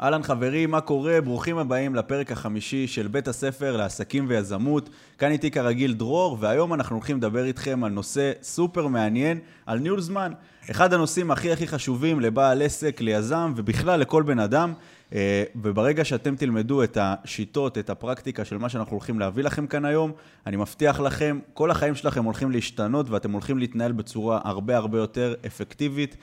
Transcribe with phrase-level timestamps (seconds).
[0.00, 1.20] אהלן חברים, מה קורה?
[1.20, 4.90] ברוכים הבאים לפרק החמישי של בית הספר לעסקים ויזמות.
[5.18, 10.00] כאן איתי כרגיל דרור, והיום אנחנו הולכים לדבר איתכם על נושא סופר מעניין, על ניהול
[10.00, 10.32] זמן.
[10.70, 14.72] אחד הנושאים הכי הכי חשובים לבעל עסק, ליזם ובכלל לכל בן אדם.
[15.14, 19.84] אה, וברגע שאתם תלמדו את השיטות, את הפרקטיקה של מה שאנחנו הולכים להביא לכם כאן
[19.84, 20.12] היום,
[20.46, 25.34] אני מבטיח לכם, כל החיים שלכם הולכים להשתנות ואתם הולכים להתנהל בצורה הרבה הרבה יותר
[25.46, 26.16] אפקטיבית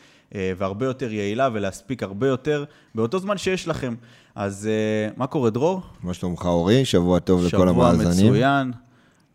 [0.58, 2.64] והרבה יותר יעילה ולהספיק הרבה יותר
[2.96, 3.96] באותו זמן שיש לכם.
[4.36, 5.82] אז אה, מה קורה, דרור?
[6.04, 6.86] מה שלומך, אורי?
[6.86, 8.14] שבוע טוב שבוע לכל המאזינים.
[8.14, 8.72] שבוע מצוין.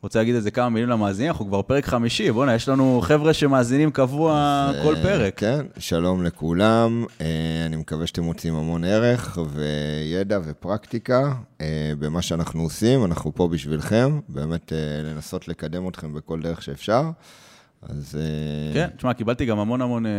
[0.03, 3.91] רוצה להגיד איזה כמה מילים למאזינים, אנחנו כבר פרק חמישי, בואנה, יש לנו חבר'ה שמאזינים
[3.91, 5.39] קבוע כל פרק.
[5.39, 7.27] כן, שלום לכולם, אה,
[7.67, 11.33] אני מקווה שאתם מוצאים המון ערך וידע ופרקטיקה
[11.99, 14.73] במה שאנחנו עושים, אנחנו פה בשבילכם, באמת
[15.05, 17.11] לנסות לקדם אתכם בכל דרך שאפשר.
[17.83, 18.19] אז...
[18.21, 20.11] אה, כן, תשמע, קיבלתי גם המון המון אה,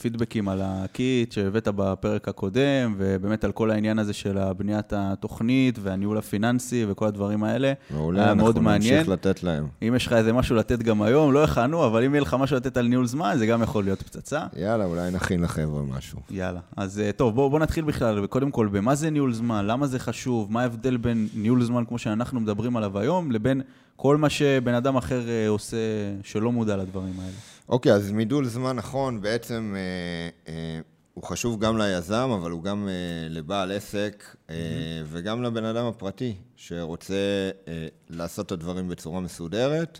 [0.00, 6.18] פידבקים על הקיט שהבאת בפרק הקודם, ובאמת על כל העניין הזה של הבניית התוכנית והניהול
[6.18, 7.72] הפיננסי וכל הדברים האלה.
[7.90, 9.66] מעולה, אנחנו נמשיך לתת להם.
[9.82, 12.56] אם יש לך איזה משהו לתת גם היום, לא הכנו, אבל אם יהיה לך משהו
[12.56, 14.46] לתת על ניהול זמן, זה גם יכול להיות פצצה.
[14.56, 16.18] יאללה, אולי נכין לחבר'ה משהו.
[16.30, 16.60] יאללה.
[16.76, 19.98] אז אה, טוב, בואו בוא נתחיל בכלל, קודם כל, במה זה ניהול זמן, למה זה
[19.98, 23.62] חשוב, מה ההבדל בין ניהול זמן כמו שאנחנו מדברים עליו היום, לבין
[23.96, 25.76] כל מה שבן אדם אחר עושה
[26.22, 27.36] שלא מודע לדברים האלה.
[27.68, 30.80] אוקיי, okay, אז מידול זמן נכון, בעצם אה, אה,
[31.14, 35.06] הוא חשוב גם ליזם, אבל הוא גם אה, לבעל עסק אה, mm-hmm.
[35.06, 39.98] וגם לבן אדם הפרטי, שרוצה אה, לעשות את הדברים בצורה מסודרת,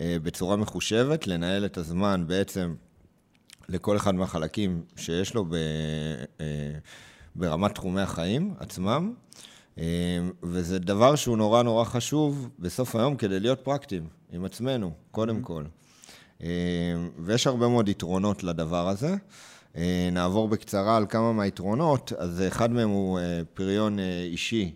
[0.00, 2.74] אה, בצורה מחושבת, לנהל את הזמן בעצם
[3.68, 5.54] לכל אחד מהחלקים שיש לו ב,
[6.40, 6.46] אה,
[7.34, 9.14] ברמת תחומי החיים עצמם.
[9.78, 9.82] אמ,
[10.42, 15.46] וזה דבר שהוא נורא נורא חשוב בסוף היום כדי להיות פרקטיים עם עצמנו, קודם mm-hmm.
[15.46, 15.64] כל.
[16.40, 16.46] אמ,
[17.18, 19.14] ויש הרבה מאוד יתרונות לדבר הזה.
[19.76, 19.82] אמ,
[20.12, 22.12] נעבור בקצרה על כמה מהיתרונות.
[22.18, 24.72] אז אחד מהם הוא אה, פריון אה, אישי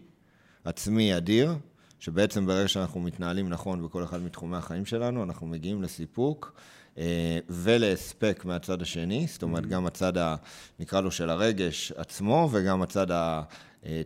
[0.64, 1.54] עצמי אדיר,
[2.00, 6.52] שבעצם ברגע שאנחנו מתנהלים נכון בכל אחד מתחומי החיים שלנו, אנחנו מגיעים לסיפוק.
[6.98, 9.68] אה, ולהספק מהצד השני, זאת אומרת, mm-hmm.
[9.68, 10.34] גם הצד, ה,
[10.80, 13.42] נקרא לו, של הרגש עצמו, וגם הצד ה...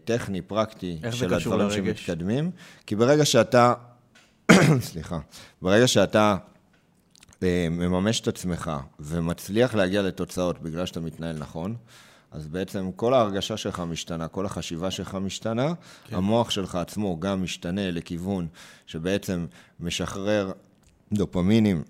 [0.05, 1.75] טכני, פרקטי, של הדברים לרגש?
[2.07, 2.51] שמתקדמים.
[2.87, 3.75] כי ברגע שאתה,
[4.81, 5.19] סליחה,
[5.63, 6.52] ברגע שאתה אה,
[7.71, 8.71] מממש את עצמך
[9.01, 11.77] ומצליח להגיע לתוצאות בגלל שאתה מתנהל נכון,
[12.33, 15.73] אז בעצם כל ההרגשה שלך משתנה, כל החשיבה שלך משתנה,
[16.09, 16.17] כן.
[16.17, 18.47] המוח שלך עצמו גם משתנה לכיוון
[18.87, 19.47] שבעצם
[19.81, 20.53] משחרר
[21.13, 21.83] דופמינים,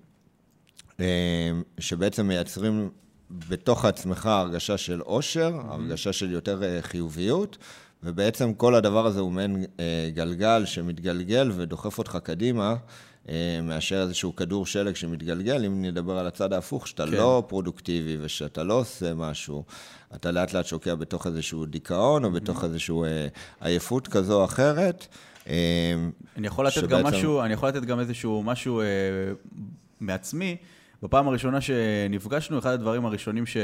[1.01, 2.91] אה, שבעצם מייצרים
[3.49, 5.73] בתוך עצמך הרגשה של עושר, mm-hmm.
[5.73, 7.59] הרגשה של יותר אה, חיוביות,
[8.03, 12.77] ובעצם כל הדבר הזה הוא מעין אה, גלגל שמתגלגל ודוחף אותך קדימה,
[13.63, 17.13] מאשר איזשהו כדור שלג שמתגלגל, אם נדבר על הצד ההפוך, שאתה כן.
[17.13, 19.65] לא פרודוקטיבי ושאתה לא עושה משהו,
[20.15, 22.33] אתה לאט לאט שוקע בתוך איזשהו דיכאון, או mm-hmm.
[22.33, 23.05] בתוך איזשהו
[23.61, 25.07] עייפות כזו או אחרת.
[25.47, 26.93] אני יכול לתת שבעצם...
[26.93, 28.87] גם משהו, אני יכול לתת גם איזשהו משהו אה,
[30.01, 30.57] מעצמי.
[31.03, 33.57] בפעם הראשונה שנפגשנו, אחד הדברים הראשונים ש...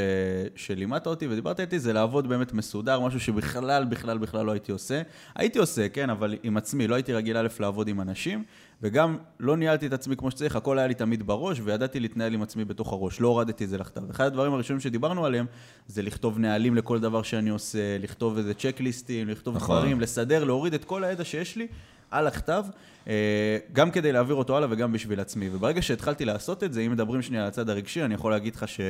[0.57, 5.03] שלימדת אותי ודיברת איתי זה לעבוד באמת מסודר, משהו שבכלל, בכלל, בכלל לא הייתי עושה.
[5.35, 8.45] הייתי עושה, כן, אבל עם עצמי, לא הייתי רגיל א' לעבוד עם אנשים,
[8.83, 12.43] וגם לא ניהלתי את עצמי כמו שצריך, הכל היה לי תמיד בראש, וידעתי להתנהל עם
[12.43, 14.11] עצמי בתוך הראש, לא הורדתי את זה לכתב.
[14.11, 15.47] אחד הדברים הראשונים שדיברנו עליהם,
[15.87, 19.77] זה לכתוב נהלים לכל דבר שאני עושה, לכתוב איזה צ'קליסטים, לכתוב נכון.
[19.77, 21.67] דברים, לסדר, להוריד את כל הידע שיש לי.
[22.11, 22.65] על הכתב,
[23.09, 25.49] אה, גם כדי להעביר אותו הלאה וגם בשביל עצמי.
[25.53, 28.69] וברגע שהתחלתי לעשות את זה, אם מדברים שנייה על הצד הרגשי, אני יכול להגיד לך
[28.69, 28.81] ש...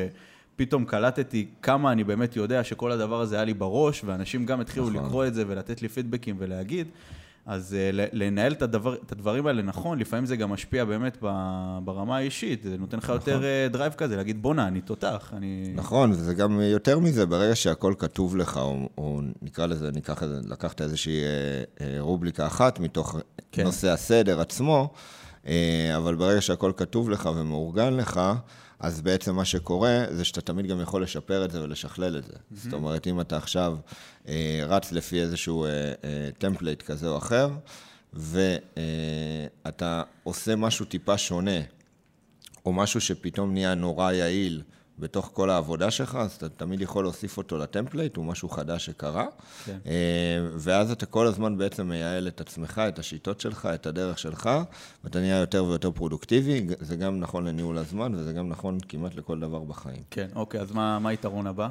[0.56, 4.90] פתאום קלטתי כמה אני באמת יודע שכל הדבר הזה היה לי בראש, ואנשים גם התחילו
[4.90, 5.04] נכון.
[5.06, 6.88] לקרוא את זה ולתת לי פידבקים ולהגיד.
[7.48, 11.18] אז uh, לנהל את, הדבר, את הדברים האלה נכון, לפעמים זה גם משפיע באמת
[11.84, 13.16] ברמה האישית, זה נותן לך נכון.
[13.16, 15.72] יותר uh, drive כזה, להגיד בואנה, אני תותח, אני...
[15.74, 20.80] נכון, וזה גם יותר מזה, ברגע שהכל כתוב לך, או, או נקרא לזה, ניקח לקחת
[20.80, 21.20] איזושהי
[21.76, 23.16] uh, רובריקה אחת מתוך
[23.52, 23.64] כן.
[23.64, 24.92] נושא הסדר עצמו,
[25.96, 28.20] אבל ברגע שהכל כתוב לך ומאורגן לך,
[28.80, 32.32] אז בעצם מה שקורה זה שאתה תמיד גם יכול לשפר את זה ולשכלל את זה.
[32.32, 32.54] Mm-hmm.
[32.56, 33.76] זאת אומרת, אם אתה עכשיו
[34.28, 37.50] אה, רץ לפי איזשהו אה, אה, template כזה או אחר,
[38.12, 41.60] ואתה אה, עושה משהו טיפה שונה,
[42.66, 44.62] או משהו שפתאום נהיה נורא יעיל,
[44.98, 48.86] בתוך כל העבודה שלך, אז אתה תמיד יכול להוסיף אותו ל template, הוא משהו חדש
[48.86, 49.26] שקרה.
[49.64, 49.78] כן.
[49.86, 49.92] אה,
[50.56, 54.50] ואז אתה כל הזמן בעצם מייעל את עצמך, את השיטות שלך, את הדרך שלך,
[55.04, 56.66] ואתה נהיה יותר ויותר פרודוקטיבי.
[56.80, 60.02] זה גם נכון לניהול הזמן, וזה גם נכון כמעט לכל דבר בחיים.
[60.10, 61.68] כן, אוקיי, אז מה, מה היתרון הבא?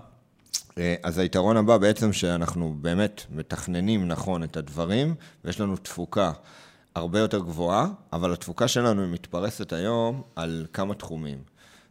[0.77, 5.15] אה, אז היתרון הבא בעצם שאנחנו באמת מתכננים נכון את הדברים,
[5.45, 6.31] ויש לנו תפוקה
[6.95, 11.37] הרבה יותר גבוהה, אבל התפוקה שלנו היא מתפרסת היום על כמה תחומים.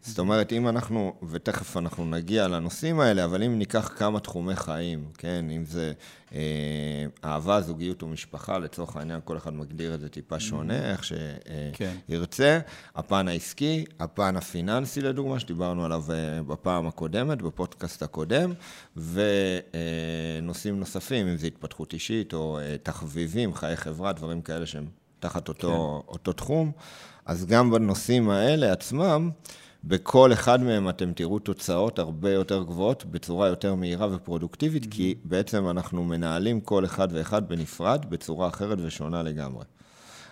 [0.06, 5.04] זאת אומרת, אם אנחנו, ותכף אנחנו נגיע לנושאים האלה, אבל אם ניקח כמה תחומי חיים,
[5.18, 5.92] כן, אם זה
[6.34, 12.60] אה, אהבה, זוגיות ומשפחה, לצורך העניין, כל אחד מגדיר את זה טיפה שונה, איך שירצה.
[12.60, 12.70] כן.
[12.94, 18.52] הפן העסקי, הפן הפיננסי, לדוגמה, שדיברנו עליו אה, בפעם הקודמת, בפודקאסט הקודם,
[18.96, 24.86] ונושאים נוספים, אם זה התפתחות אישית או אה, תחביבים, חיי חברה, דברים כאלה שהם
[25.20, 26.12] תחת אותו, כן.
[26.12, 26.72] אותו תחום.
[27.26, 29.30] אז גם בנושאים האלה עצמם,
[29.88, 34.90] בכל אחד מהם אתם תראו תוצאות הרבה יותר גבוהות, בצורה יותר מהירה ופרודוקטיבית, mm-hmm.
[34.90, 39.64] כי בעצם אנחנו מנהלים כל אחד ואחד בנפרד, בצורה אחרת ושונה לגמרי.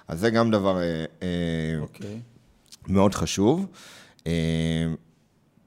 [0.09, 0.81] אז זה גם דבר okay.
[0.81, 2.21] אה, אה, אוקיי.
[2.89, 3.67] מאוד חשוב.
[4.27, 4.87] אה,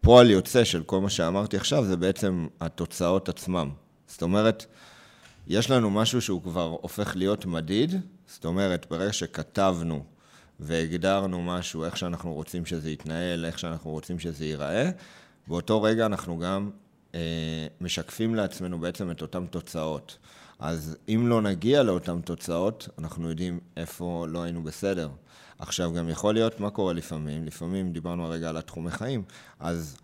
[0.01, 3.69] פועל יוצא של כל מה שאמרתי עכשיו, זה בעצם התוצאות עצמם.
[4.07, 4.65] זאת אומרת,
[5.47, 7.95] יש לנו משהו שהוא כבר הופך להיות מדיד,
[8.27, 10.03] זאת אומרת, ברגע שכתבנו
[10.59, 14.89] והגדרנו משהו, איך שאנחנו רוצים שזה יתנהל, איך שאנחנו רוצים שזה ייראה,
[15.47, 16.69] באותו רגע אנחנו גם
[17.15, 20.17] אה, משקפים לעצמנו בעצם את אותן תוצאות.
[20.59, 25.09] אז אם לא נגיע לאותן תוצאות, אנחנו יודעים איפה לא היינו בסדר.
[25.59, 27.45] עכשיו, גם יכול להיות, מה קורה לפעמים?
[27.45, 29.23] לפעמים דיברנו הרגע על התחומי חיים,
[29.59, 29.97] אז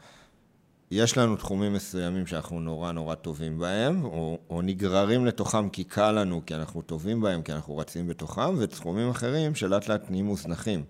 [0.95, 6.12] יש לנו תחומים מסוימים שאנחנו נורא נורא טובים בהם, או, או נגררים לתוכם כי קל
[6.12, 10.84] לנו, כי אנחנו טובים בהם, כי אנחנו רצים בתוכם, ותחומים אחרים שלאט לאט נהיים מוזנחים.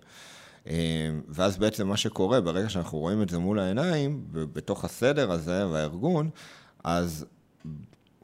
[0.66, 5.66] אה, ואז בעצם מה שקורה, ברגע שאנחנו רואים את זה מול העיניים, בתוך הסדר הזה
[5.68, 6.30] והארגון,
[6.84, 7.24] אז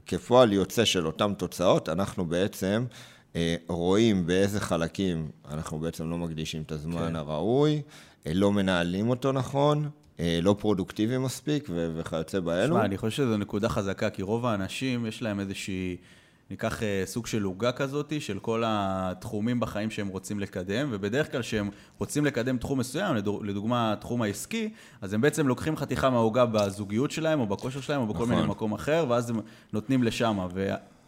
[0.06, 2.84] כפועל יוצא של אותן תוצאות, אנחנו בעצם
[3.36, 7.16] אה, רואים באיזה חלקים אנחנו בעצם לא מקדישים את הזמן כן.
[7.16, 7.82] הראוי,
[8.26, 9.90] אה, לא מנהלים אותו נכון,
[10.42, 12.74] לא פרודוקטיבי מספיק וכיוצא באלו.
[12.76, 15.96] שמע, אני חושב שזו נקודה חזקה, כי רוב האנשים יש להם איזושהי,
[16.50, 21.42] ניקח אה, סוג של עוגה כזאת, של כל התחומים בחיים שהם רוצים לקדם, ובדרך כלל
[21.42, 24.70] כשהם רוצים לקדם תחום מסוים, לדוגמה התחום העסקי,
[25.00, 28.34] אז הם בעצם לוקחים חתיכה מהעוגה בזוגיות שלהם, או בכושר שלהם, או בכל נכון.
[28.34, 29.40] מיני מקום אחר, ואז הם
[29.72, 30.38] נותנים לשם.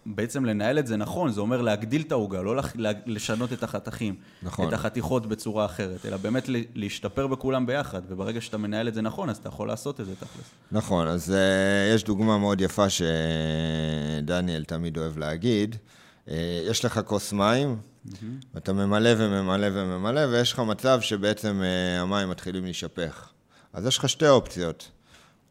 [0.07, 2.63] בעצם לנהל את זה נכון, זה אומר להגדיל את העוגה, לא
[3.07, 4.69] לשנות את החתכים, נכון.
[4.69, 9.31] את החתיכות בצורה אחרת, אלא באמת להשתפר בכולם ביחד, וברגע שאתה מנהל את זה נכון,
[9.31, 10.51] אז אתה יכול לעשות את זה תכלס.
[10.73, 15.77] נכון, אז uh, יש דוגמה מאוד יפה שדניאל תמיד אוהב להגיד,
[16.27, 16.31] uh,
[16.71, 18.57] יש לך כוס מים, mm-hmm.
[18.57, 23.29] אתה ממלא וממלא וממלא, ויש לך מצב שבעצם uh, המים מתחילים להישפך.
[23.73, 24.91] אז יש לך שתי אופציות.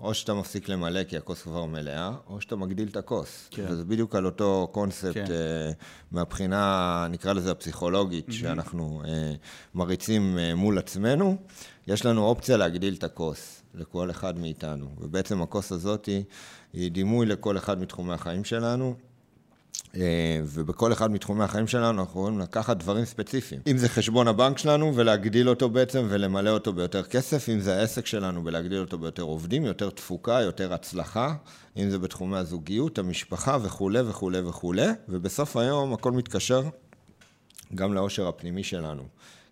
[0.01, 3.48] או שאתה מפסיק למלא כי הכוס כבר מלאה, או שאתה מגדיל את הכוס.
[3.51, 3.65] כן.
[3.69, 5.25] וזה בדיוק על אותו קונספט כן.
[5.25, 8.33] uh, מהבחינה, נקרא לזה הפסיכולוגית, mm-hmm.
[8.33, 9.07] שאנחנו uh,
[9.75, 11.38] מריצים uh, מול עצמנו.
[11.88, 14.89] יש לנו אופציה להגדיל את הכוס לכל אחד מאיתנו.
[14.98, 16.24] ובעצם הכוס הזאת היא,
[16.74, 18.95] היא דימוי לכל אחד מתחומי החיים שלנו.
[19.95, 23.62] אה, ובכל אחד מתחומי החיים שלנו אנחנו יכולים לקחת דברים ספציפיים.
[23.68, 28.06] אם זה חשבון הבנק שלנו ולהגדיל אותו בעצם ולמלא אותו ביותר כסף, אם זה העסק
[28.06, 31.33] שלנו ולהגדיל אותו ביותר עובדים, יותר תפוקה, יותר הצלחה,
[31.77, 36.63] אם זה בתחומי הזוגיות, המשפחה וכולי וכולי וכולי, ובסוף היום הכל מתקשר
[37.75, 39.03] גם לאושר הפנימי שלנו.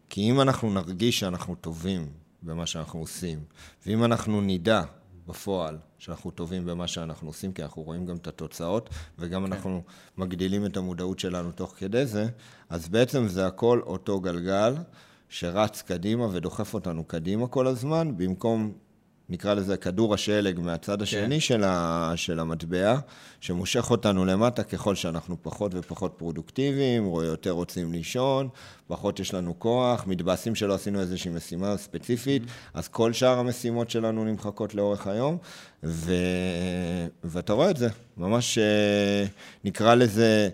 [0.09, 2.07] כי אם אנחנו נרגיש שאנחנו טובים
[2.43, 3.39] במה שאנחנו עושים,
[3.85, 4.81] ואם אנחנו נדע
[5.29, 8.89] בפועל, שאנחנו טובים במה שאנחנו עושים, כי אנחנו רואים גם את התוצאות,
[9.19, 9.53] וגם כן.
[9.53, 9.83] אנחנו
[10.17, 12.27] מגדילים את המודעות שלנו תוך כדי זה,
[12.69, 14.75] אז בעצם זה הכל אותו גלגל
[15.29, 18.73] שרץ קדימה ודוחף אותנו קדימה כל הזמן, במקום
[19.29, 21.39] נקרא לזה כדור השלג מהצד השני כן.
[21.39, 22.97] של, ה, של המטבע,
[23.41, 28.49] שמושך אותנו למטה ככל שאנחנו פחות ופחות פרודוקטיביים, או יותר רוצים לישון,
[28.87, 32.69] פחות יש לנו כוח, מתבאסים שלא עשינו איזושהי משימה ספציפית, mm-hmm.
[32.73, 35.37] אז כל שאר המשימות שלנו נמחקות לאורך היום,
[35.83, 36.13] ו...
[37.23, 39.25] ואתה רואה את זה, ממש אה,
[39.63, 40.49] נקרא לזה...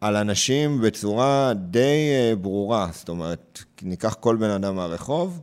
[0.00, 5.40] על אנשים בצורה די אה, ברורה, זאת אומרת, ניקח כל בן אדם מהרחוב,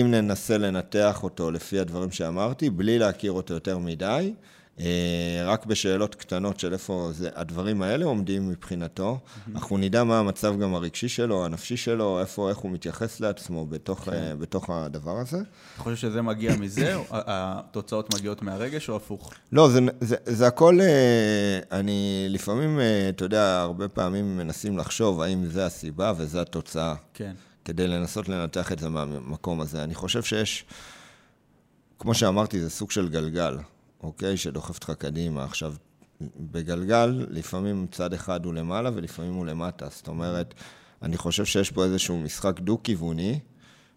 [0.00, 4.32] אם ננסה לנתח אותו לפי הדברים שאמרתי, בלי להכיר אותו יותר מדי,
[4.80, 9.18] אה, רק בשאלות קטנות של איפה זה, הדברים האלה עומדים מבחינתו.
[9.54, 14.00] אנחנו נדע מה המצב גם הרגשי שלו, הנפשי שלו, איפה, איך הוא מתייחס לעצמו בתוך.
[14.00, 14.10] כן.
[14.10, 15.36] uh, בתוך הדבר הזה.
[15.36, 19.32] אתה חושב שזה מגיע מזה, או התוצאות מגיעות מהרגש, או הפוך?
[19.52, 25.46] לא, זה, זה, זה הכל, uh, אני לפעמים, אתה יודע, הרבה פעמים מנסים לחשוב האם
[25.46, 26.94] זה הסיבה וזה התוצאה.
[27.14, 27.32] כן.
[27.66, 29.84] כדי לנסות לנתח את זה מהמקום הזה.
[29.84, 30.64] אני חושב שיש,
[31.98, 33.58] כמו שאמרתי, זה סוג של גלגל,
[34.02, 34.36] אוקיי?
[34.36, 35.44] שדוחף אותך קדימה.
[35.44, 35.74] עכשיו,
[36.36, 39.88] בגלגל, לפעמים צד אחד הוא למעלה ולפעמים הוא למטה.
[39.90, 40.54] זאת אומרת,
[41.02, 43.38] אני חושב שיש פה איזשהו משחק דו-כיווני,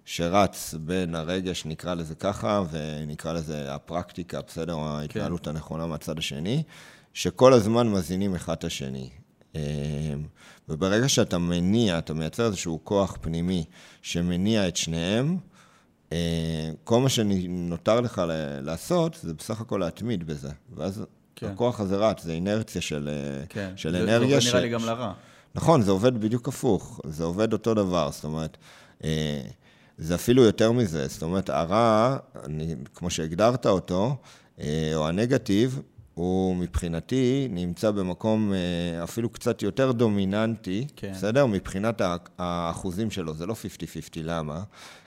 [0.06, 4.76] שרץ בין הרגש, נקרא לזה ככה, ונקרא לזה הפרקטיקה, בסדר?
[4.76, 4.82] כן.
[4.82, 6.64] ההתנהלות הנכונה מהצד השני,
[7.14, 9.10] שכל הזמן מזינים אחד את השני.
[9.56, 9.62] אמ,
[10.70, 13.64] וברגע שאתה מניע, אתה מייצר איזשהו כוח פנימי
[14.02, 15.38] שמניע את שניהם,
[16.84, 18.22] כל מה שנותר לך
[18.62, 20.50] לעשות, זה בסך הכל להתמיד בזה.
[20.76, 21.48] ואז כן.
[21.48, 23.10] הכוח הזה רץ, זה אינרציה של,
[23.50, 23.74] כן.
[23.76, 24.40] של זה אנרגיה.
[24.40, 25.14] זה נראה לי גם לרע.
[25.56, 28.58] נכון, זה עובד בדיוק הפוך, זה עובד אותו דבר, זאת אומרת,
[29.98, 34.16] זה אפילו יותר מזה, זאת אומרת, הרע, אני, כמו שהגדרת אותו,
[34.96, 35.82] או הנגטיב,
[36.20, 41.12] הוא מבחינתי נמצא במקום אה, אפילו קצת יותר דומיננטי, כן.
[41.12, 41.46] בסדר?
[41.46, 42.02] מבחינת
[42.38, 43.58] האחוזים שלו, זה לא 50-50,
[44.24, 44.64] למה?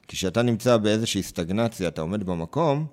[0.08, 2.86] כי כשאתה נמצא באיזושהי סטגנציה, אתה עומד במקום,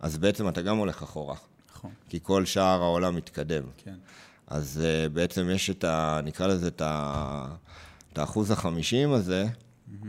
[0.00, 1.36] אז בעצם אתה גם הולך אחורה.
[1.74, 1.90] נכון.
[2.08, 3.62] כי כל שאר העולם מתקדם.
[3.76, 3.94] כן.
[4.46, 6.20] אז uh, בעצם יש את ה...
[6.24, 7.46] נקרא לזה את, ה,
[8.12, 10.06] את האחוז החמישים הזה, mm-hmm.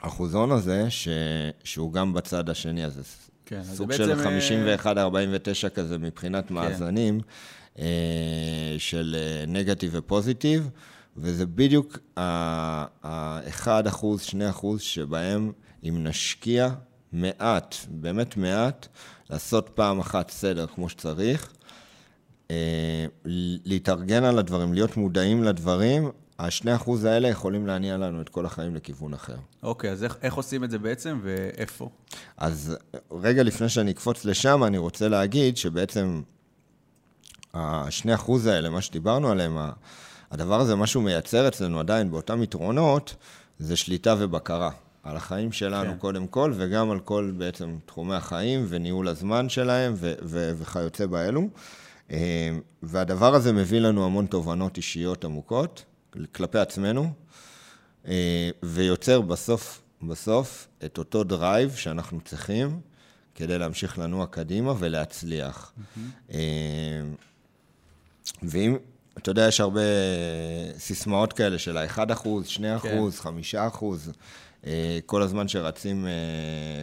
[0.00, 1.08] אחוזון הזה, ש,
[1.64, 4.12] שהוא גם בצד השני, אז כן, סוג של
[4.84, 4.86] 51-49
[5.64, 6.54] אה, כזה מבחינת כן.
[6.54, 7.20] מאזנים,
[7.78, 7.84] אה,
[8.78, 9.16] של
[9.48, 10.68] נגטיב אה, ופוזיטיב,
[11.16, 15.52] וזה בדיוק ה-1 אחוז, 2 אחוז, שבהם
[15.84, 16.68] אם נשקיע
[17.12, 18.86] מעט, באמת מעט,
[19.30, 21.52] לעשות פעם אחת סדר כמו שצריך,
[23.64, 26.10] להתארגן על הדברים, להיות מודעים לדברים,
[26.46, 29.36] השני אחוז האלה יכולים להניע לנו את כל החיים לכיוון אחר.
[29.62, 31.88] אוקיי, אז איך, איך עושים את זה בעצם ואיפה?
[32.36, 32.76] אז
[33.10, 36.22] רגע לפני שאני אקפוץ לשם, אני רוצה להגיד שבעצם
[37.54, 39.58] השני אחוז האלה, מה שדיברנו עליהם,
[40.30, 43.14] הדבר הזה, מה שהוא מייצר אצלנו עדיין באותם יתרונות,
[43.58, 44.70] זה שליטה ובקרה.
[45.02, 45.98] על החיים שלנו כן.
[45.98, 51.48] קודם כל, וגם על כל בעצם תחומי החיים וניהול הזמן שלהם ו- ו- וכיוצא באלו.
[52.10, 52.50] אה,
[52.82, 55.84] והדבר הזה מביא לנו המון תובנות אישיות עמוקות,
[56.32, 57.12] כלפי עצמנו,
[58.06, 62.80] אה, ויוצר בסוף, בסוף את אותו drive שאנחנו צריכים
[63.34, 65.72] כדי להמשיך לנוע קדימה ולהצליח.
[65.76, 66.34] Mm-hmm.
[68.42, 68.76] ואם,
[69.18, 69.80] אתה יודע, יש הרבה
[70.78, 71.98] סיסמאות כאלה של ה-1%,
[72.46, 72.98] 2%, כן.
[74.62, 74.66] 5%,
[75.06, 76.06] כל הזמן שרצים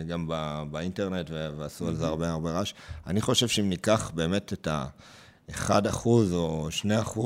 [0.07, 0.29] גם
[0.71, 1.87] באינטרנט ועשו mm-hmm.
[1.87, 2.07] על זה.
[2.07, 2.73] הרבה הרבה רעש.
[3.07, 6.67] אני חושב שאם ניקח באמת את ה-1% או
[7.05, 7.19] 2%,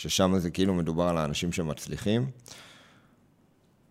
[0.00, 2.30] ששם זה כאילו מדובר על האנשים שמצליחים,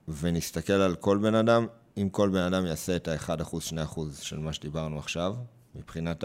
[0.07, 3.55] ונסתכל על כל בן אדם, אם כל בן אדם יעשה את ה-1%,
[3.95, 5.35] 2% של מה שדיברנו עכשיו,
[5.75, 6.23] מבחינת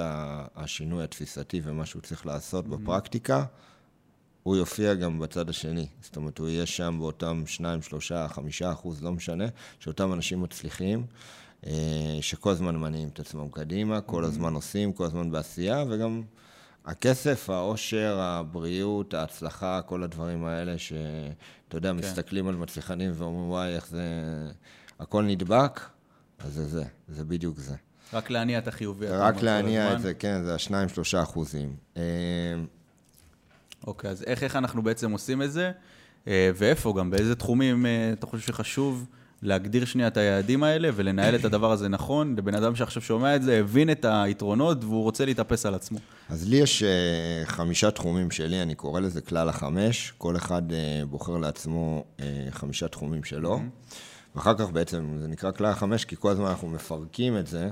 [0.56, 2.68] השינוי התפיסתי ומה שהוא צריך לעשות mm-hmm.
[2.68, 3.44] בפרקטיקה,
[4.42, 5.86] הוא יופיע גם בצד השני.
[6.00, 9.44] זאת אומרת, הוא יהיה שם באותם 2, 3, 5 אחוז, לא משנה,
[9.80, 11.06] שאותם אנשים מצליחים,
[11.66, 14.24] אה, שכל הזמן מניעים את עצמם קדימה, כל.
[14.24, 16.22] הזמן עושים, כל הזמן בעשייה, וגם
[16.84, 21.96] הכסף, העושר, הבריאות, ההצלחה, כל הדברים האלה, שאתה יודע, כן.
[21.96, 24.02] מסתכלים על מצליחנים ואומרים, וואי, איך זה...
[25.00, 25.80] הכל נדבק,
[26.38, 27.74] אז זה זה, זה בדיוק זה.
[28.12, 29.06] רק להניע את החיובי.
[29.06, 31.76] רק להניע את זה, כן, זה השניים, שלושה אחוזים.
[31.96, 32.02] אה,
[33.86, 35.72] אוקיי, אז איך, איך אנחנו בעצם עושים את זה,
[36.28, 39.06] אה, ואיפה גם, באיזה תחומים אה, אתה חושב שחשוב
[39.44, 43.42] להגדיר שנייה את היעדים האלה ולנהל את הדבר הזה נכון, לבן אדם שעכשיו שומע את
[43.42, 45.98] זה, הבין את היתרונות והוא רוצה להתאפס על עצמו.
[46.28, 50.74] אז לי יש uh, חמישה תחומים שלי, אני קורא לזה כלל החמש, כל אחד uh,
[51.06, 53.60] בוחר לעצמו uh, חמישה תחומים שלו.
[54.34, 57.70] ואחר כך בעצם זה נקרא כלל החמש, כי כל הזמן אנחנו מפרקים את זה אה,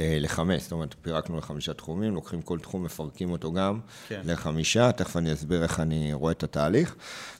[0.00, 4.20] לחמש, זאת אומרת, פירקנו לחמישה תחומים, לוקחים כל תחום, מפרקים אותו גם כן.
[4.24, 6.94] לחמישה, תכף אני אסביר איך אני רואה את התהליך.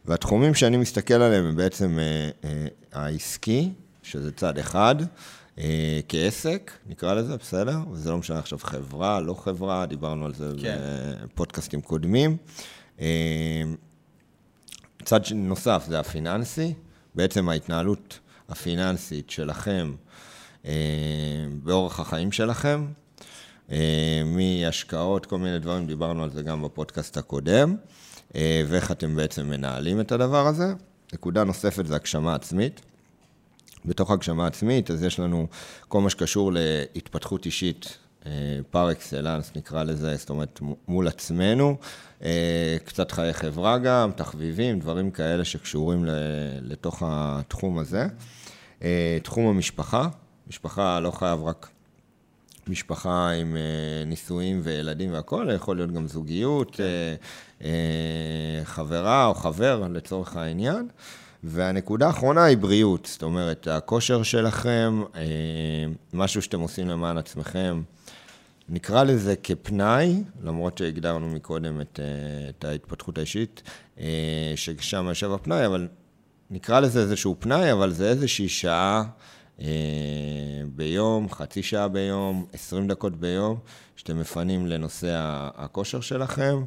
[0.05, 3.71] והתחומים שאני מסתכל עליהם הם בעצם אה, אה, העסקי,
[4.03, 4.95] שזה צד אחד,
[5.59, 7.79] אה, כעסק, נקרא לזה, בסדר?
[7.93, 10.79] וזה לא משנה עכשיו חברה, לא חברה, דיברנו על זה כן.
[11.25, 12.37] בפודקאסטים קודמים.
[13.01, 13.63] אה,
[15.05, 16.75] צד נוסף זה הפיננסי,
[17.15, 18.19] בעצם ההתנהלות
[18.49, 19.97] הפיננסית שלכם, אה,
[21.63, 22.87] באורח החיים שלכם,
[23.71, 27.77] אה, מהשקעות, כל מיני דברים, דיברנו על זה גם בפודקאסט הקודם,
[28.35, 30.73] אה, ואיך אתם בעצם מנהלים את הדבר הזה.
[31.13, 32.81] נקודה נוספת זה הגשמה עצמית.
[33.85, 35.47] בתוך הגשמה עצמית, אז יש לנו
[35.89, 37.99] כל מה שקשור להתפתחות אישית,
[38.71, 41.77] פר אקסלנס נקרא לזה, זאת אומרת מול עצמנו,
[42.85, 46.05] קצת חיי חברה גם, תחביבים, דברים כאלה שקשורים
[46.63, 48.07] לתוך התחום הזה.
[49.23, 50.09] תחום המשפחה,
[50.49, 51.69] משפחה לא חייב רק
[52.69, 56.83] משפחה עם אה, נישואים וילדים והכול, יכול להיות גם זוגיות, כן.
[56.83, 57.15] אה,
[57.65, 60.89] אה, חברה או חבר לצורך העניין.
[61.45, 65.03] והנקודה האחרונה היא בריאות, זאת אומרת, הכושר שלכם,
[66.13, 67.83] משהו שאתם עושים למען עצמכם,
[68.69, 72.01] נקרא לזה כפנאי, למרות שהגדרנו מקודם את,
[72.49, 73.63] את ההתפתחות האישית,
[74.57, 75.89] ששם יושב הפנאי, אבל
[76.51, 79.09] נקרא לזה איזשהו פנאי, אבל זה איזושהי שעה אה,
[80.69, 83.59] ביום, חצי שעה ביום, 20 דקות ביום,
[83.97, 85.11] שאתם מפנים לנושא
[85.57, 86.65] הכושר שלכם.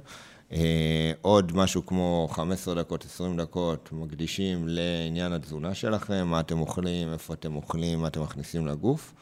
[0.51, 7.13] אה, עוד משהו כמו 15 דקות, 20 דקות, מקדישים לעניין התזונה שלכם, מה אתם אוכלים,
[7.13, 9.13] איפה אתם אוכלים, מה אתם מכניסים לגוף.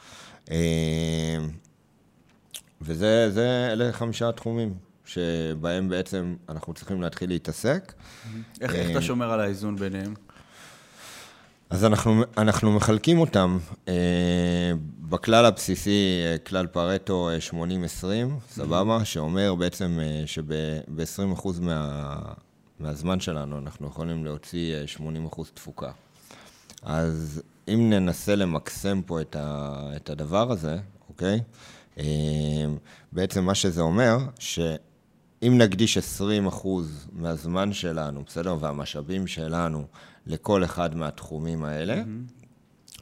[0.52, 1.38] אה,
[2.82, 4.74] וזה, זה, אלה חמישה תחומים
[5.06, 7.94] שבהם בעצם אנחנו צריכים להתחיל להתעסק.
[8.62, 10.14] איך, איך אתה שומר על האיזון ביניהם?
[11.70, 13.58] אז אנחנו, אנחנו מחלקים אותם
[13.88, 17.54] אה, בכלל הבסיסי, אה, כלל פרטו 80-20,
[18.06, 19.06] אה, סבבה?
[19.06, 22.18] שאומר בעצם אה, שב-20% מה,
[22.80, 25.92] מהזמן שלנו אנחנו יכולים להוציא 80% תפוקה.
[26.84, 30.78] אז אם ננסה למקסם פה את, ה, את הדבר הזה,
[31.10, 31.40] אוקיי?
[33.12, 36.68] בעצם מה שזה אומר, שאם נקדיש 20%
[37.12, 38.58] מהזמן שלנו, בסדר?
[38.60, 39.86] והמשאבים שלנו
[40.28, 42.02] לכל אחד מהתחומים האלה.
[42.02, 42.46] Mm-hmm.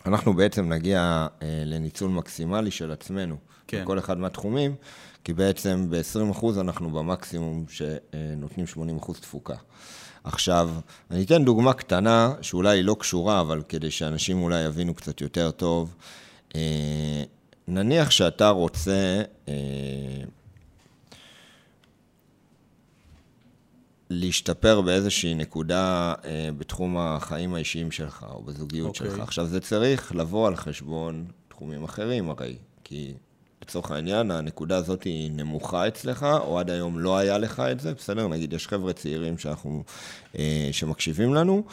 [0.06, 3.36] אנחנו בעצם נגיע אה, לניצול מקסימלי של עצמנו,
[3.68, 3.84] כן.
[3.84, 4.75] בכל אחד מהתחומים,
[5.24, 8.65] כי בעצם ב-20% אנחנו במקסימום שנותנים
[9.01, 9.56] 80% תפוקה.
[10.24, 10.70] עכשיו,
[11.12, 15.51] אני אתן דוגמה קטנה, שאולי היא לא קשורה, אבל כדי שאנשים אולי יבינו קצת יותר
[15.51, 15.96] טוב.
[16.56, 17.24] אה,
[17.68, 19.24] נניח שאתה רוצה...
[19.48, 19.53] אה,
[24.13, 29.00] להשתפר באיזושהי נקודה אה, בתחום החיים האישיים שלך, או בזוגיות okay.
[29.00, 29.12] אוקיי.
[29.12, 29.20] שלך.
[29.20, 33.13] עכשיו, זה צריך לבוא על חשבון תחומים אחרים הרי, כי
[33.62, 37.93] לצורך העניין, הנקודה הזאת היא נמוכה אצלך, או עד היום לא היה לך את זה,
[37.93, 38.27] בסדר?
[38.27, 39.84] נגיד, יש חבר'ה צעירים שאנחנו,
[40.38, 41.63] אה, שמקשיבים לנו,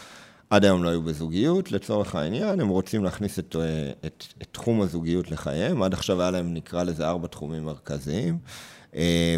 [0.50, 4.82] עד היום לא היו בזוגיות, לצורך העניין, הם רוצים להכניס את, אה, את, את תחום
[4.82, 8.34] הזוגיות לחייהם, עד עכשיו היה להם, נקרא לזה, ארבע תחומים מרכזיים.
[8.34, 8.79] אה,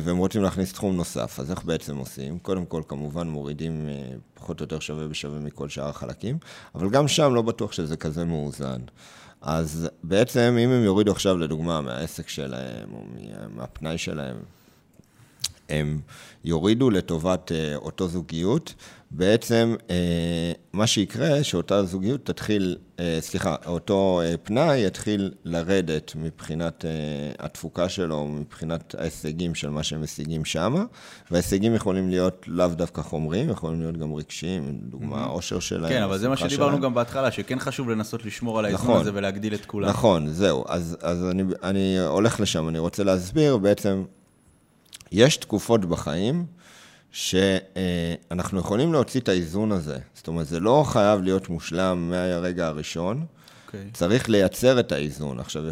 [0.04, 2.38] והם רוצים להכניס תחום נוסף, אז איך בעצם עושים?
[2.38, 6.38] קודם כל, כמובן, מורידים אה, פחות או יותר שווה בשווה מכל שאר החלקים,
[6.74, 8.80] אבל גם שם לא בטוח שזה כזה מאוזן.
[9.40, 13.02] אז בעצם, אם הם יורידו עכשיו, לדוגמה, מהעסק שלהם, או
[13.56, 14.36] מהפנאי שלהם,
[15.72, 16.00] הם
[16.44, 18.74] יורידו לטובת אה, אותו זוגיות,
[19.10, 26.84] בעצם אה, מה שיקרה, שאותה זוגיות תתחיל, אה, סליחה, אותו פנאי יתחיל לרדת מבחינת
[27.38, 30.84] התפוקה שלו, מבחינת ההישגים של מה שהם משיגים שם,
[31.30, 35.88] וההישגים יכולים להיות לאו דווקא חומריים, יכולים להיות גם רגשיים, דוגמה, העושר שלהם.
[35.88, 36.82] כן, אבל זה מה שדיברנו שלהם.
[36.82, 39.88] גם בהתחלה, שכן חשוב לנסות לשמור על האיזון נכון, הזה ולהגדיל את כולם.
[39.88, 40.64] נכון, זהו.
[40.68, 44.04] אז, אז אני, אני הולך לשם, אני רוצה להסביר, בעצם,
[45.12, 46.46] יש תקופות בחיים,
[47.12, 49.98] שאנחנו יכולים להוציא את האיזון הזה.
[50.14, 53.20] זאת אומרת, זה לא חייב להיות מושלם מהרגע הראשון.
[53.20, 53.42] Okay.
[53.66, 53.90] אוקיי.
[53.92, 55.40] צריך לייצר את האיזון.
[55.40, 55.62] עכשיו,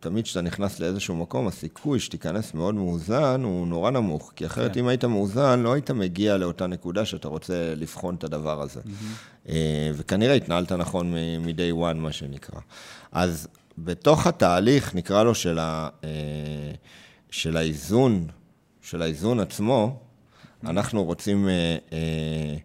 [0.00, 4.32] תמיד כשאתה נכנס לאיזשהו מקום, הסיכוי שתיכנס מאוד מאוזן הוא נורא נמוך.
[4.36, 4.74] כי אחרת, okay.
[4.74, 4.80] כן.
[4.80, 8.80] אם היית מאוזן, לא היית מגיע לאותה נקודה שאתה רוצה לבחון את הדבר הזה.
[8.80, 9.48] Mm-hmm.
[9.94, 12.60] וכנראה התנהלת נכון מ-day one, מה שנקרא.
[13.12, 13.48] אז
[13.78, 16.10] בתוך התהליך, נקרא לו, של, ה, אה,
[17.30, 18.26] של האיזון,
[18.90, 19.96] של האיזון עצמו,
[20.64, 22.56] אנחנו רוצים אה, אה,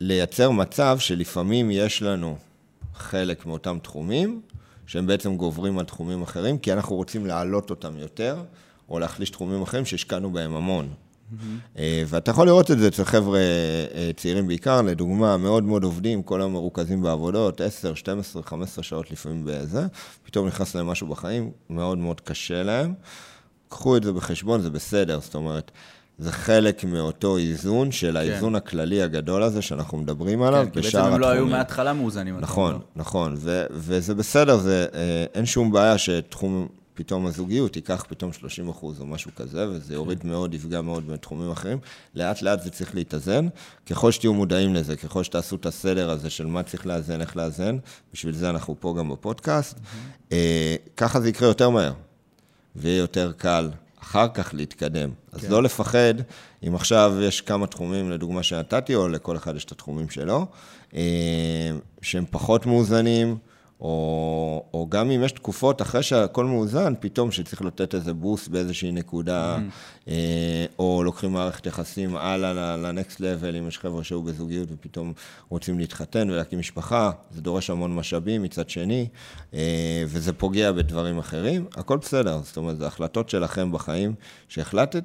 [0.00, 2.36] לייצר מצב שלפעמים יש לנו
[2.94, 4.40] חלק מאותם תחומים,
[4.86, 8.42] שהם בעצם גוברים על תחומים אחרים, כי אנחנו רוצים להעלות אותם יותר,
[8.88, 10.88] או להחליש תחומים אחרים שהשקענו בהם המון.
[10.88, 11.76] Mm-hmm.
[12.06, 13.40] ואתה יכול לראות את זה אצל חבר'ה
[14.16, 19.42] צעירים בעיקר, לדוגמה, מאוד מאוד עובדים, כל היום מרוכזים בעבודות, 10, 12, 15 שעות לפעמים
[19.44, 19.86] בזה,
[20.22, 22.94] פתאום נכנס להם משהו בחיים, מאוד מאוד קשה להם.
[23.72, 25.70] קחו את זה בחשבון, זה בסדר, זאת אומרת,
[26.18, 28.16] זה חלק מאותו איזון של כן.
[28.16, 31.04] האיזון הכללי הגדול הזה שאנחנו מדברים עליו כן, בשאר התחומים.
[31.04, 32.40] כי בעצם הם לא היו מההתחלה מאוזנים.
[32.40, 38.32] נכון, נכון, ו- וזה בסדר, זה, אה, אין שום בעיה שתחום, פתאום הזוגיות ייקח פתאום
[38.32, 40.28] 30 אחוז או משהו כזה, וזה יוריד כן.
[40.28, 41.78] מאוד, יפגע מאוד בתחומים אחרים.
[42.14, 43.48] לאט לאט זה צריך להתאזן.
[43.90, 47.78] ככל שתהיו מודעים לזה, ככל שתעשו את הסדר הזה של מה צריך לאזן, איך לאזן,
[48.12, 49.78] בשביל זה אנחנו פה גם בפודקאסט.
[50.32, 51.92] אה, ככה זה יקרה יותר מהר,
[52.76, 53.70] ויהיה יותר קל
[54.02, 55.10] אחר כך להתקדם.
[55.32, 55.50] אז כן.
[55.50, 56.14] לא לפחד,
[56.68, 60.46] אם עכשיו יש כמה תחומים, לדוגמה שנתתי, או לכל אחד יש את התחומים שלו,
[60.94, 61.70] אה,
[62.02, 63.36] שהם פחות מאוזנים,
[63.82, 68.92] או, או גם אם יש תקופות אחרי שהכל מאוזן, פתאום שצריך לתת איזה בוסט באיזושהי
[68.92, 70.10] נקודה, mm-hmm.
[70.10, 75.12] אה, או לוקחים מערכת יחסים הלאה לנקסט לבל, אם יש חבר'ה שהיו בזוגיות ופתאום
[75.48, 79.08] רוצים להתחתן ולהקים משפחה, זה דורש המון משאבים מצד שני,
[79.54, 84.14] אה, וזה פוגע בדברים אחרים, הכל בסדר, זאת אומרת, זה החלטות שלכם בחיים
[84.48, 85.04] שהחלטת,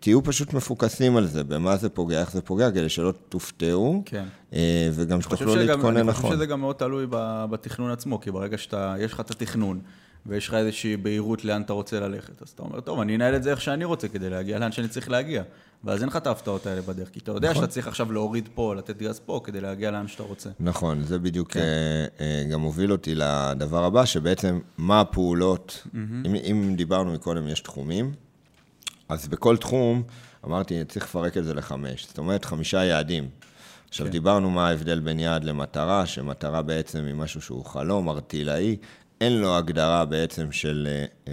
[0.00, 4.24] תהיו פשוט מפוקסים על זה, במה זה פוגע, איך זה פוגע, כדי שלא תופתעו, כן.
[4.52, 5.96] אה, וגם שתוכלו להתכונן נכון.
[5.96, 7.06] אני חושב שזה גם מאוד תלוי
[7.50, 9.80] בתכנון עצמו, כי ברגע שיש לך את התכנון,
[10.26, 13.42] ויש לך איזושהי בהירות לאן אתה רוצה ללכת, אז אתה אומר, טוב, אני אנהל את
[13.42, 15.42] זה איך שאני רוצה כדי להגיע לאן שאני צריך להגיע.
[15.84, 17.62] ואז אין לך את ההפתעות האלה בדרך, כי אתה יודע נכון.
[17.62, 20.50] שאתה צריך עכשיו להוריד פה, לתת גז פה, כדי להגיע לאן שאתה רוצה.
[20.60, 21.60] נכון, זה בדיוק כן.
[22.20, 25.96] אה, גם הוביל אותי לדבר הבא, שבעצם מה הפעולות, mm-hmm.
[26.26, 28.12] אם, אם דיברנו מקודם, יש תחומים,
[29.10, 30.02] אז בכל תחום,
[30.46, 32.06] אמרתי, צריך לפרק את זה לחמש.
[32.06, 33.28] זאת אומרת, חמישה יעדים.
[33.88, 34.12] עכשיו, כן.
[34.12, 38.76] דיברנו מה ההבדל בין יעד למטרה, שמטרה בעצם היא משהו שהוא חלום, ארטילאי,
[39.20, 40.88] אין לו הגדרה בעצם של,
[41.28, 41.32] אה,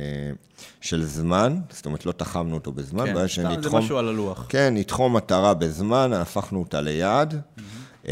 [0.81, 3.05] של זמן, זאת אומרת, לא תחמנו אותו בזמן.
[3.05, 4.45] כן, סתם זה משהו על הלוח.
[4.49, 8.09] כן, נתחום מטרה בזמן, הפכנו אותה ליעד, mm-hmm.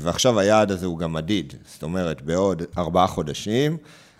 [0.00, 1.54] ועכשיו היעד הזה הוא גם מדיד.
[1.72, 3.76] זאת אומרת, בעוד ארבעה חודשים,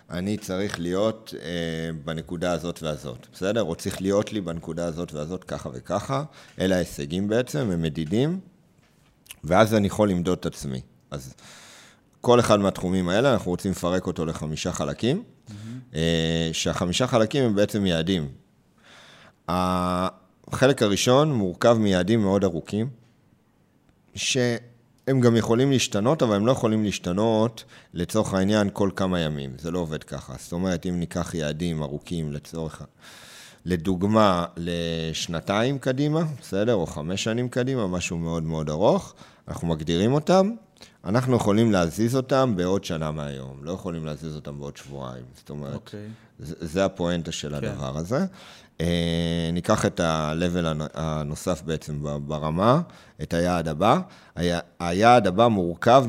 [0.09, 3.63] אני צריך להיות אה, בנקודה הזאת והזאת, בסדר?
[3.63, 6.23] או צריך להיות לי בנקודה הזאת והזאת ככה וככה.
[6.59, 8.39] אלה ההישגים בעצם, הם מדידים,
[9.43, 10.81] ואז אני יכול למדוד את עצמי.
[11.11, 11.33] אז
[12.21, 15.95] כל אחד מהתחומים האלה, אנחנו רוצים לפרק אותו לחמישה חלקים, mm-hmm.
[16.53, 18.27] שהחמישה חלקים הם בעצם יעדים.
[19.47, 22.89] החלק הראשון מורכב מיעדים מאוד ארוכים,
[25.05, 27.63] שהם גם יכולים להשתנות, אבל הם לא יכולים להשתנות
[27.93, 29.53] לצורך העניין כל כמה ימים.
[29.57, 30.33] זה לא עובד ככה.
[30.39, 32.81] זאת אומרת, אם ניקח יעדים ארוכים לצורך...
[33.67, 36.73] לדוגמה, לשנתיים קדימה, בסדר?
[36.73, 39.13] או חמש שנים קדימה, משהו מאוד מאוד ארוך,
[39.47, 40.51] אנחנו מגדירים אותם,
[41.05, 45.23] אנחנו יכולים להזיז אותם בעוד שנה מהיום, לא יכולים להזיז אותם בעוד שבועיים.
[45.35, 45.75] זאת אומרת, okay.
[45.75, 46.07] אוקיי.
[46.39, 47.55] זה, זה הפואנטה של כן.
[47.55, 48.25] הדבר הזה.
[48.81, 52.81] אה, ניקח את ה-level הנוסף בעצם ברמה,
[53.21, 53.99] את היעד הבא.
[54.35, 56.05] היה, היעד הבא מורכב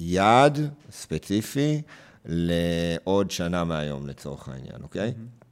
[0.00, 0.58] מיעד
[0.90, 1.82] ספציפי
[2.24, 5.08] לעוד שנה מהיום, לצורך העניין, אוקיי?
[5.08, 5.42] Mm-hmm.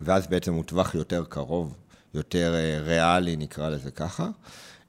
[0.00, 1.74] ואז בעצם הוא טווח יותר קרוב,
[2.14, 4.28] יותר אה, ריאלי, נקרא לזה ככה.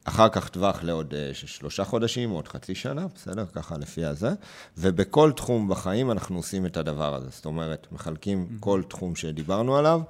[0.03, 3.45] אחר כך טווח לעוד אה, שלושה חודשים, עוד חצי שנה, בסדר?
[3.45, 4.29] ככה לפי הזה.
[4.77, 7.27] ובכל תחום בחיים אנחנו עושים את הדבר הזה.
[7.29, 8.60] זאת אומרת, מחלקים mm-hmm.
[8.60, 10.01] כל תחום שדיברנו עליו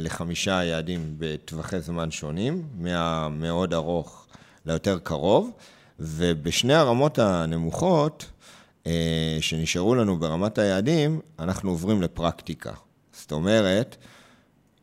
[0.00, 4.26] לחמישה יעדים בטווחי זמן שונים, מהמאוד ארוך
[4.66, 5.50] ליותר קרוב,
[5.98, 8.26] ובשני הרמות הנמוכות,
[8.86, 12.72] אה, שנשארו לנו ברמת היעדים, אנחנו עוברים לפרקטיקה.
[13.12, 13.96] זאת אומרת,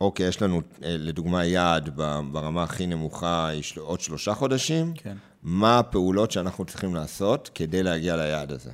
[0.00, 1.90] אוקיי, יש לנו אה, לדוגמה יעד
[2.32, 5.16] ברמה הכי נמוכה, יש עוד שלושה חודשים, כן.
[5.42, 8.70] מה הפעולות שאנחנו צריכים לעשות כדי להגיע ליעד הזה.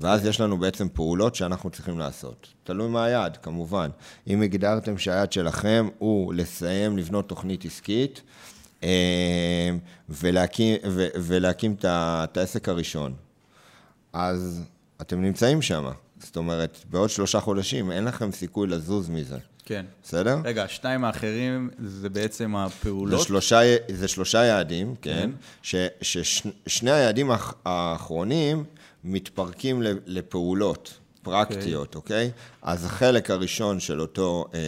[0.00, 2.48] ואז יש לנו בעצם פעולות שאנחנו צריכים לעשות.
[2.64, 3.90] תלוי מה היעד, כמובן.
[4.26, 8.22] אם הגדרתם שהיעד שלכם הוא לסיים לבנות תוכנית עסקית
[8.82, 9.70] אה,
[10.08, 10.76] ולהקים,
[11.14, 13.14] ולהקים את העסק הראשון,
[14.12, 14.62] אז
[15.00, 15.88] אתם נמצאים שם.
[16.18, 19.38] זאת אומרת, בעוד שלושה חודשים אין לכם סיכוי לזוז מזה.
[19.64, 19.86] כן.
[20.02, 20.38] בסדר?
[20.44, 23.18] רגע, השניים האחרים זה בעצם הפעולות?
[23.20, 25.30] זה שלושה, זה שלושה יעדים, כן,
[25.62, 25.86] כן.
[26.02, 27.30] ששני היעדים
[27.64, 28.64] האחרונים
[29.04, 32.26] מתפרקים לפעולות פרקטיות, אוקיי?
[32.26, 32.30] Okay.
[32.30, 32.58] Okay?
[32.62, 34.60] אז החלק הראשון של אותו אה,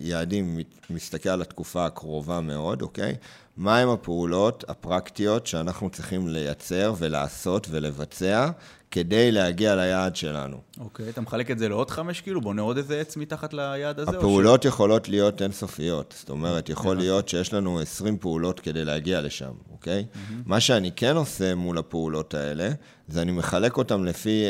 [0.00, 3.12] יעדים מסתכל על התקופה הקרובה מאוד, אוקיי?
[3.12, 3.48] Okay?
[3.56, 8.50] מהם הפעולות הפרקטיות שאנחנו צריכים לייצר ולעשות ולבצע
[8.90, 10.60] כדי להגיע ליעד שלנו.
[10.80, 12.40] אוקיי, אתה מחלק את זה לעוד חמש, כאילו?
[12.40, 14.18] בונה עוד איזה עץ מתחת ליעד הזה?
[14.18, 14.66] הפעולות ש...
[14.66, 16.14] יכולות להיות אינסופיות.
[16.18, 20.04] זאת אומרת, יכול להיות שיש לנו 20 פעולות כדי להגיע לשם, אוקיי?
[20.12, 20.34] Mm-hmm.
[20.46, 22.68] מה שאני כן עושה מול הפעולות האלה,
[23.08, 24.44] זה אני מחלק אותן לפי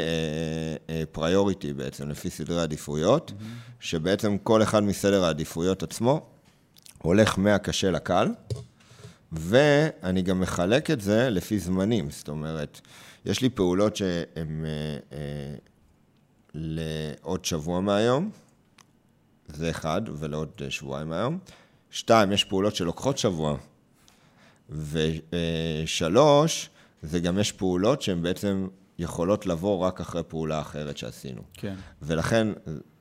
[1.13, 3.45] פריוריטי uh, uh, בעצם, לפי סדרי עדיפויות, mm-hmm.
[3.81, 6.27] שבעצם כל אחד מסדר העדיפויות עצמו
[7.03, 8.29] הולך מהקשה לקל,
[9.33, 12.81] ואני גם מחלק את זה לפי זמנים, זאת אומרת...
[13.25, 15.55] יש לי פעולות שהן אה, אה,
[16.55, 18.31] לעוד שבוע מהיום,
[19.49, 21.39] זה אחד, ולעוד אה, שבועיים מהיום.
[21.91, 23.57] שתיים, יש פעולות שלוקחות שבוע.
[24.69, 26.71] ושלוש,
[27.03, 31.43] זה גם יש פעולות שהן בעצם יכולות לבוא רק אחרי פעולה אחרת שעשינו.
[31.55, 31.75] כן.
[32.03, 32.49] ולכן,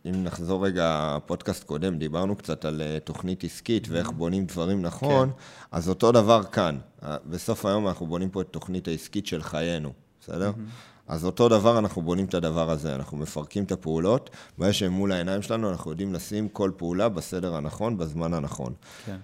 [0.06, 3.92] אם נחזור רגע, פודקאסט קודם, דיברנו קצת על תוכנית עסקית mm-hmm.
[3.92, 5.36] ואיך בונים דברים נכון, כן.
[5.72, 6.78] אז אותו דבר כאן.
[7.26, 9.94] בסוף היום אנחנו בונים פה את תוכנית העסקית של חיינו.
[10.28, 10.52] בסדר?
[10.52, 10.98] Mm-hmm.
[11.08, 15.12] אז אותו דבר אנחנו בונים את הדבר הזה, אנחנו מפרקים את הפעולות, ברגע שהם מול
[15.12, 18.74] העיניים שלנו, אנחנו יודעים לשים כל פעולה בסדר הנכון, בזמן הנכון.
[19.06, 19.18] כן.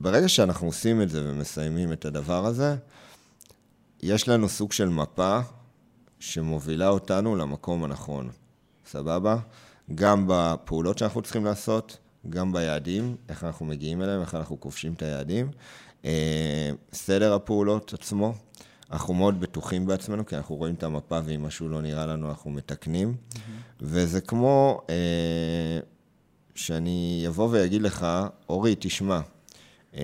[0.00, 2.76] ברגע שאנחנו עושים את זה ומסיימים את הדבר הזה,
[4.02, 5.38] יש לנו סוג של מפה
[6.18, 8.30] שמובילה אותנו למקום הנכון,
[8.86, 9.36] סבבה?
[9.94, 15.02] גם בפעולות שאנחנו צריכים לעשות, גם ביעדים, איך אנחנו מגיעים אליהם, איך אנחנו כובשים את
[15.02, 15.50] היעדים.
[16.04, 18.34] אה, סדר הפעולות עצמו,
[18.92, 22.50] אנחנו מאוד בטוחים בעצמנו, כי אנחנו רואים את המפה, ואם משהו לא נראה לנו, אנחנו
[22.50, 23.14] מתקנים.
[23.14, 23.38] Mm-hmm.
[23.80, 25.78] וזה כמו אה,
[26.54, 28.06] שאני אבוא ואגיד לך,
[28.48, 29.20] אורי, תשמע,
[29.96, 30.02] אה,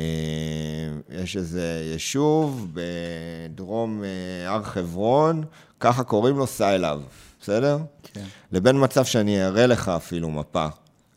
[1.11, 5.45] יש איזה יישוב בדרום אה, הר חברון,
[5.81, 7.03] ככה קוראים לו, סע אליו,
[7.41, 7.79] בסדר?
[8.03, 8.25] כן.
[8.53, 10.67] לבין מצב שאני אראה לך אפילו מפה.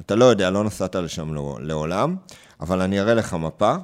[0.02, 2.16] אתה לא יודע, לא נסעת לשם לעולם,
[2.60, 3.76] אבל אני אראה לך מפה,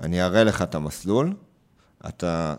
[0.00, 1.34] אני אראה לך את המסלול,
[2.08, 2.54] אתה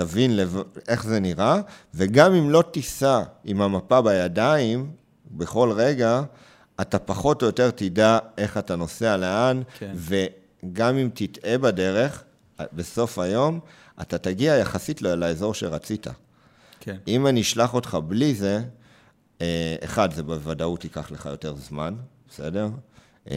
[0.00, 0.56] תבין לב...
[0.88, 1.60] איך זה נראה,
[1.94, 4.90] וגם אם לא תיסע עם המפה בידיים
[5.30, 6.22] בכל רגע,
[6.80, 9.92] אתה פחות או יותר תדע איך אתה נוסע לאן, כן.
[9.94, 12.24] וגם אם תטעה בדרך,
[12.72, 13.60] בסוף היום,
[14.00, 16.06] אתה תגיע יחסית לאזור שרצית.
[16.80, 16.96] כן.
[17.08, 18.60] אם אני אשלח אותך בלי זה,
[19.40, 21.94] אה, אחד, זה בוודאות ייקח לך יותר זמן,
[22.28, 22.68] בסדר?
[23.30, 23.36] אה,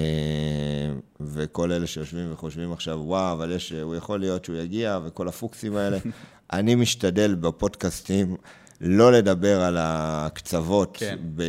[1.22, 5.76] וכל אלה שיושבים וחושבים עכשיו, וואו, אבל יש, הוא יכול להיות שהוא יגיע, וכל הפוקסים
[5.76, 5.98] האלה.
[6.54, 8.36] אני משתדל בפודקאסטים
[8.82, 11.18] לא לדבר על הקצוות כן.
[11.36, 11.44] ב...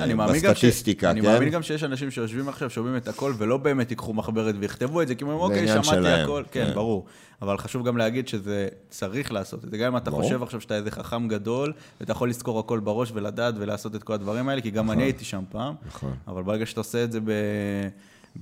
[0.00, 1.00] אני בסטטיסטיקה, ש...
[1.00, 1.08] כן?
[1.08, 5.02] אני מאמין גם שיש אנשים שיושבים עכשיו, שומעים את הכל, ולא באמת ייקחו מחברת ויכתבו
[5.02, 6.42] את זה, כי הם אומרים, אוקיי, שמעתי שלהם, הכל.
[6.50, 6.74] כן, כן.
[6.74, 7.06] ברור.
[7.42, 9.76] אבל חשוב גם להגיד שזה צריך לעשות את זה.
[9.76, 10.22] גם אם אתה ברור.
[10.22, 14.12] חושב עכשיו שאתה איזה חכם גדול, ואתה יכול לזכור הכל בראש ולדעת ולעשות את כל
[14.12, 15.74] הדברים האלה, כי גם אני הייתי שם פעם.
[15.86, 16.14] נכון.
[16.28, 17.30] אבל ברגע שאתה עושה את זה ב...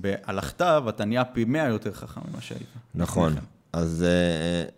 [0.01, 0.13] ב...
[0.23, 2.67] על הכתב, אתה נהיה פי מאה יותר חכם ממה שהיית.
[2.95, 3.33] נכון.
[3.33, 3.39] כן.
[3.73, 4.69] אז אה,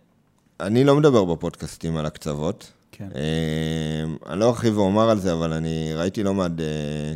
[0.60, 2.72] אני לא מדבר בפודקאסטים על הקצוות.
[2.92, 3.08] כן.
[3.14, 7.14] אה, אני לא ארחיב ואומר על זה, אבל אני ראיתי לא מעט, אה,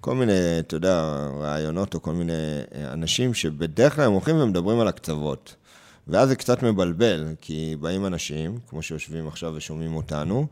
[0.00, 2.32] כל מיני, אתה יודע, רעיונות או כל מיני
[2.74, 5.54] אה, אנשים שבדרך כלל הם הולכים ומדברים על הקצוות.
[6.08, 10.46] ואז זה קצת מבלבל, כי באים אנשים, כמו שיושבים עכשיו ושומעים אותנו,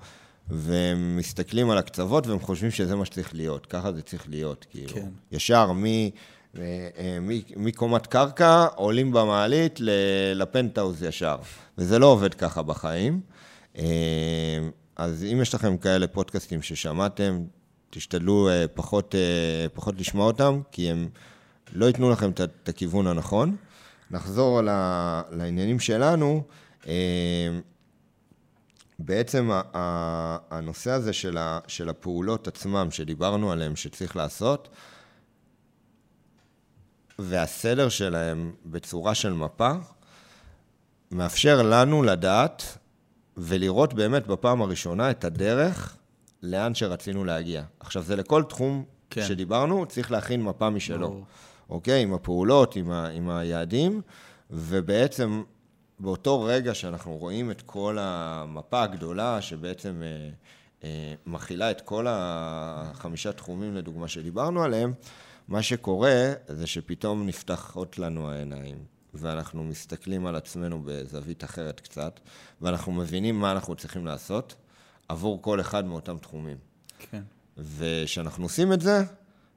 [0.51, 4.93] והם מסתכלים על הקצוות והם חושבים שזה מה שצריך להיות, ככה זה צריך להיות, כאילו.
[4.95, 5.09] כן.
[5.33, 5.85] ישר מ...
[7.57, 9.79] מקומת קרקע, עולים במעלית
[10.35, 11.37] לפנטהאוז ישר.
[11.79, 13.21] וזה לא עובד ככה בחיים.
[13.79, 13.85] אה,
[14.97, 17.43] אז אם יש לכם כאלה פודקאסטים ששמעתם,
[17.91, 21.09] תשתדלו אה, פחות, אה, פחות לשמוע אותם, כי הם
[21.73, 23.57] לא ייתנו לכם את הכיוון הנכון.
[24.11, 24.61] נחזור
[25.31, 26.43] לעניינים שלנו.
[28.99, 29.51] בעצם
[30.51, 31.12] הנושא הזה
[31.67, 34.69] של הפעולות עצמם, שדיברנו עליהן, שצריך לעשות,
[37.23, 39.73] והסדר שלהם בצורה של מפה,
[41.11, 42.79] מאפשר לנו לדעת
[43.37, 45.97] ולראות באמת בפעם הראשונה את הדרך
[46.43, 47.63] לאן שרצינו להגיע.
[47.81, 49.25] עכשיו, זה לכל תחום כן.
[49.25, 51.09] שדיברנו, צריך להכין מפה משלו.
[51.09, 51.25] ברור.
[51.71, 52.03] אוקיי?
[52.03, 54.01] עם הפעולות, עם, ה, עם היעדים,
[54.51, 55.43] ובעצם
[56.01, 60.29] באותו רגע שאנחנו רואים את כל המפה הגדולה, שבעצם אה,
[60.85, 64.93] אה, מכילה את כל החמישה תחומים, לדוגמה, שדיברנו עליהם,
[65.53, 68.79] מה שקורה זה שפתאום נפתחות לנו העיניים,
[69.15, 72.21] ואנחנו מסתכלים על עצמנו בזווית אחרת קצת,
[72.61, 74.55] ואנחנו מבינים מה אנחנו צריכים לעשות
[75.09, 76.57] עבור כל אחד מאותם תחומים.
[76.99, 77.23] כן.
[77.59, 79.05] וכשאנחנו עושים את זה,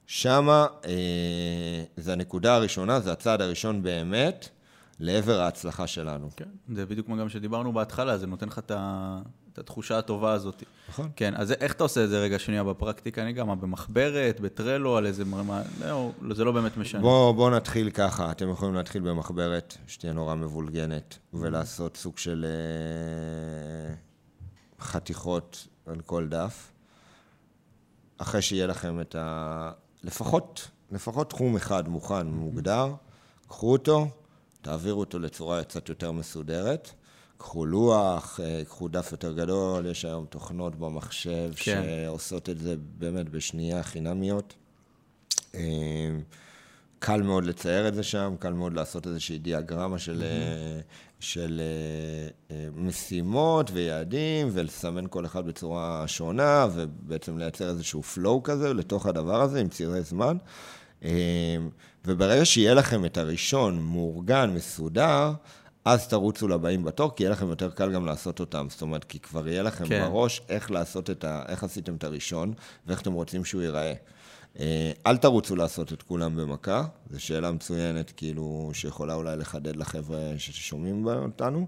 [0.07, 4.49] שמה אה, זה הנקודה הראשונה, זה הצעד הראשון באמת
[4.99, 6.29] לעבר ההצלחה שלנו.
[6.35, 9.21] כן, זה בדיוק מה גם שדיברנו בהתחלה, זה נותן לך את ה-
[9.55, 10.63] את התחושה הטובה הזאת.
[10.89, 11.09] נכון.
[11.15, 13.21] כן, אז איך אתה עושה את זה רגע שנייה בפרקטיקה?
[13.21, 15.25] אני גם, במחברת, בטרלו, על איזה...
[15.25, 17.01] מה, לא, זה לא באמת משנה.
[17.01, 23.95] בואו בוא נתחיל ככה, אתם יכולים להתחיל במחברת, שתהיה נורא מבולגנת, ולעשות סוג של אה,
[24.79, 26.71] חתיכות על כל דף.
[28.17, 29.71] אחרי שיהיה לכם את ה...
[30.03, 32.93] לפחות, לפחות תחום אחד מוכן, מוגדר,
[33.47, 34.07] קחו אותו,
[34.61, 36.91] תעבירו אותו לצורה קצת יותר מסודרת.
[37.37, 41.83] קחו לוח, אה, קחו דף יותר גדול, יש היום תוכנות במחשב כן.
[41.85, 44.53] שעושות את זה באמת בשנייה חינמיות.
[45.55, 45.61] אה,
[46.99, 50.79] קל מאוד לצייר את זה שם, קל מאוד לעשות איזושהי דיאגרמה של, אה,
[51.19, 51.61] של
[52.75, 59.59] משימות ויעדים, ולסמן כל אחד בצורה שונה, ובעצם לייצר איזשהו flow כזה לתוך הדבר הזה
[59.59, 60.37] עם צירי זמן.
[62.05, 65.33] וברגע שיהיה לכם את הראשון מאורגן, מסודר,
[65.85, 68.67] אז תרוצו לבאים בתור, כי יהיה לכם יותר קל גם לעשות אותם.
[68.69, 70.07] זאת אומרת, כי כבר יהיה לכם כן.
[70.07, 71.43] בראש איך לעשות את ה...
[71.47, 72.53] איך עשיתם את הראשון,
[72.87, 73.93] ואיך אתם רוצים שהוא ייראה.
[74.59, 80.19] אה, אל תרוצו לעשות את כולם במכה, זו שאלה מצוינת, כאילו, שיכולה אולי לחדד לחבר'ה
[80.37, 81.67] ששומעים אותנו.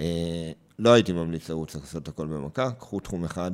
[0.00, 3.50] אה, לא הייתי ממליץ לרוץ לעשות את הכל במכה, קחו תחום אחד,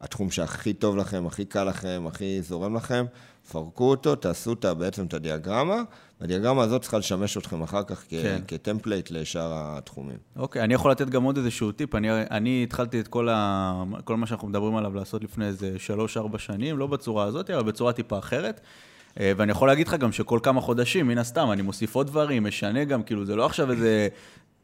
[0.00, 3.06] התחום שהכי טוב לכם, הכי קל לכם, הכי זורם לכם,
[3.52, 5.82] פרקו אותו, תעשו אותה, בעצם את הדיאגרמה,
[6.20, 8.40] והדיאגרמה הזאת צריכה לשמש אתכם אחר כך כ- כן.
[8.48, 10.16] כטמפלייט לשאר התחומים.
[10.36, 11.94] אוקיי, אני יכול לתת גם עוד איזשהו טיפ.
[11.94, 13.72] אני, אני התחלתי את כל, ה,
[14.04, 17.92] כל מה שאנחנו מדברים עליו לעשות לפני איזה שלוש-ארבע שנים, לא בצורה הזאת, אבל בצורה
[17.92, 18.60] טיפה אחרת.
[19.20, 22.44] אה, ואני יכול להגיד לך גם שכל כמה חודשים, מן הסתם, אני מוסיף עוד דברים,
[22.44, 24.08] משנה גם, כאילו, זה לא עכשיו איזה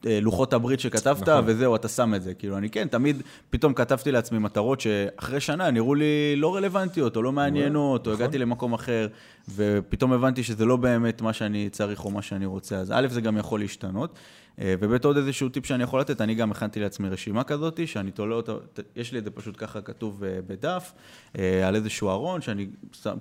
[0.04, 1.44] לוחות הברית שכתבת, נכון.
[1.46, 2.34] וזהו, אתה שם את זה.
[2.34, 7.22] כאילו, אני כן, תמיד, פתאום כתבתי לעצמי מטרות שאחרי שנה נראו לי לא רלוונטיות, או
[7.22, 8.24] לא מעניינות, או נכון.
[8.24, 9.08] הגעתי למקום אחר,
[9.54, 12.76] ופתאום הבנתי שזה לא באמת מה שאני צריך או מה שאני רוצה.
[12.76, 14.18] אז א', זה גם יכול להשתנות.
[14.60, 18.10] אה, וב' עוד איזשהו טיפ שאני יכול לתת, אני גם הכנתי לעצמי רשימה כזאת, שאני
[18.10, 18.52] תולה אותה,
[18.96, 20.92] יש לי את זה פשוט ככה כתוב אה, בדף,
[21.38, 22.66] אה, על איזשהו ארון, שאני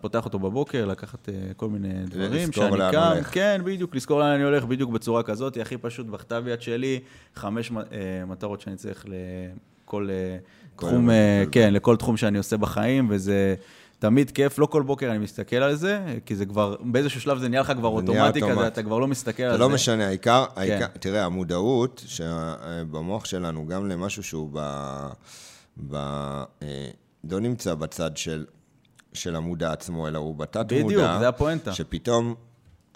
[0.01, 3.33] פותח אותו בבוקר, לקחת כל מיני דברים, לזכור שאני לאן קם, הולך.
[3.33, 6.99] כן, בדיוק, לזכור לאן אני הולך, בדיוק בצורה כזאת, הכי פשוט בכתב יד שלי,
[7.35, 7.71] חמש
[8.27, 10.09] מטרות שאני צריך לכל
[10.75, 11.09] כל תחום,
[11.51, 13.55] כן, לכל תחום שאני עושה בחיים, וזה
[14.05, 17.49] תמיד כיף, לא כל בוקר אני מסתכל על זה, כי זה כבר, באיזשהו שלב זה
[17.49, 19.57] נהיה לך כבר אוטומטי כזה, אתה כבר לא מסתכל על זה.
[19.57, 20.87] זה לא משנה, העיקר, כן.
[20.99, 24.59] תראה, המודעות שבמוח שלנו, גם למשהו שהוא ב...
[25.89, 26.89] ב אה,
[27.31, 28.45] לא נמצא בצד של,
[29.13, 30.85] של המודע עצמו, אלא הוא בתת-מודע.
[30.85, 31.73] בדיוק, זה הפואנטה.
[31.73, 32.35] שפתאום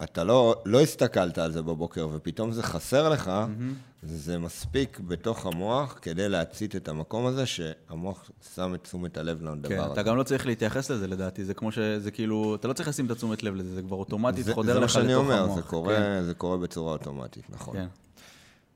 [0.04, 3.89] אתה לא, לא הסתכלת על זה בבוקר, ופתאום זה חסר לך, mm-hmm.
[4.04, 9.70] זה מספיק בתוך המוח כדי להצית את המקום הזה, שהמוח שם את תשומת הלב לדבר
[9.70, 9.94] כן, הזה.
[9.94, 11.46] אתה גם לא צריך להתייחס לזה, לדעתי.
[11.46, 14.46] זה כמו שזה כאילו, אתה לא צריך לשים את התשומת לב לזה, זה כבר אוטומטית
[14.46, 15.14] זה, חודר זה לך לתוך המוח.
[15.14, 16.24] זה מה שאני אומר, זה קורה, כן.
[16.24, 17.76] זה קורה בצורה אוטומטית, נכון.
[17.76, 17.88] כן.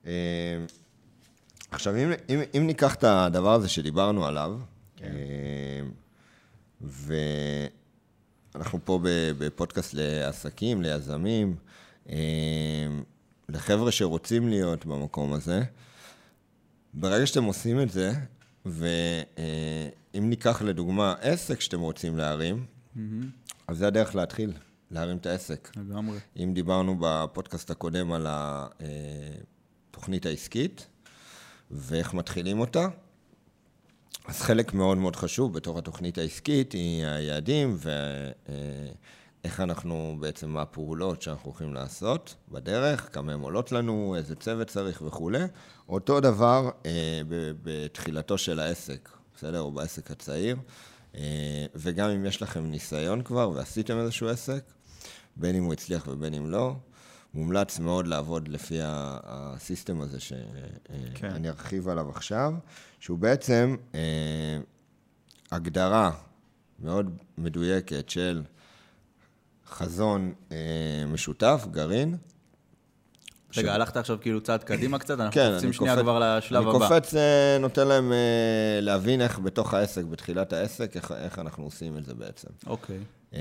[0.06, 0.66] אה,
[1.72, 4.60] עכשיו, אם, אם, אם ניקח את הדבר הזה שדיברנו עליו,
[4.98, 5.06] כן.
[5.06, 5.88] אה,
[6.82, 7.14] ו...
[8.56, 9.00] אנחנו פה
[9.38, 11.56] בפודקאסט לעסקים, ליזמים,
[12.10, 12.16] אה,
[13.50, 15.64] לחבר'ה שרוצים להיות במקום הזה.
[16.94, 18.14] ברגע שאתם עושים את זה,
[18.66, 23.00] ואם ניקח לדוגמה עסק שאתם רוצים להרים, mm-hmm.
[23.68, 24.54] אז זה הדרך להתחיל,
[24.92, 25.72] להרים את העסק.
[25.78, 26.18] לגמרי.
[26.38, 30.88] אם דיברנו בפודקאסט הקודם על התוכנית העסקית,
[31.72, 32.88] ואיך מתחילים אותה,
[34.28, 37.78] אז חלק מאוד מאוד חשוב בתוך התוכנית העסקית היא היעדים
[39.44, 44.68] ואיך אנחנו בעצם, מה הפעולות שאנחנו הולכים לעשות בדרך, כמה הן עולות לנו, איזה צוות
[44.68, 45.44] צריך וכולי.
[45.90, 47.22] אותו דבר אה,
[47.64, 49.62] בתחילתו של העסק, בסדר?
[49.62, 50.58] או בעסק הצעיר.
[51.16, 54.64] אה, וגם אם יש לכם ניסיון כבר ועשיתם איזשהו עסק,
[55.36, 56.76] בין אם הוא הצליח ובין אם לא,
[57.34, 61.46] מומלץ מאוד לעבוד לפי הסיסטם הזה שאני כן.
[61.46, 62.54] ארחיב עליו עכשיו,
[63.00, 64.60] שהוא בעצם אה,
[65.52, 66.12] הגדרה
[66.80, 68.44] מאוד מדויקת של
[69.68, 70.58] חזון אה,
[71.08, 72.18] משותף, גרעין.
[73.58, 73.76] רגע, ש...
[73.76, 76.86] הלכת עכשיו כאילו צעד קדימה קצת, אנחנו כן, קופצים שנייה קופץ, כבר לשלב אני הבא.
[76.86, 81.64] אני קופץ, אה, נותן להם אה, להבין איך בתוך העסק, בתחילת העסק, איך, איך אנחנו
[81.64, 82.48] עושים את זה בעצם.
[82.68, 83.00] אוקיי.
[83.34, 83.40] אה,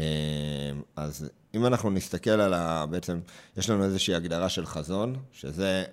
[0.96, 2.86] אז אם אנחנו נסתכל על ה...
[2.86, 3.20] בעצם,
[3.56, 5.84] יש לנו איזושהי הגדרה של חזון, שזה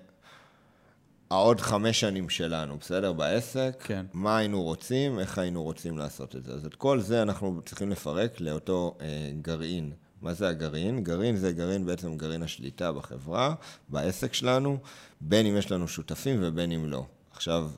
[1.32, 3.14] העוד חמש שנים שלנו, בסדר?
[3.14, 3.84] בעסק.
[3.84, 4.06] כן.
[4.14, 6.54] מה היינו רוצים, איך היינו רוצים לעשות את זה.
[6.54, 9.92] אז את כל זה אנחנו צריכים לפרק לאותו אה, גרעין.
[10.22, 11.04] מה זה הגרעין?
[11.04, 13.54] גרעין זה גרעין, בעצם גרעין השליטה בחברה,
[13.90, 14.78] בעסק שלנו,
[15.22, 17.06] בין אם יש לנו שותפים ובין אם לא.
[17.32, 17.70] עכשיו,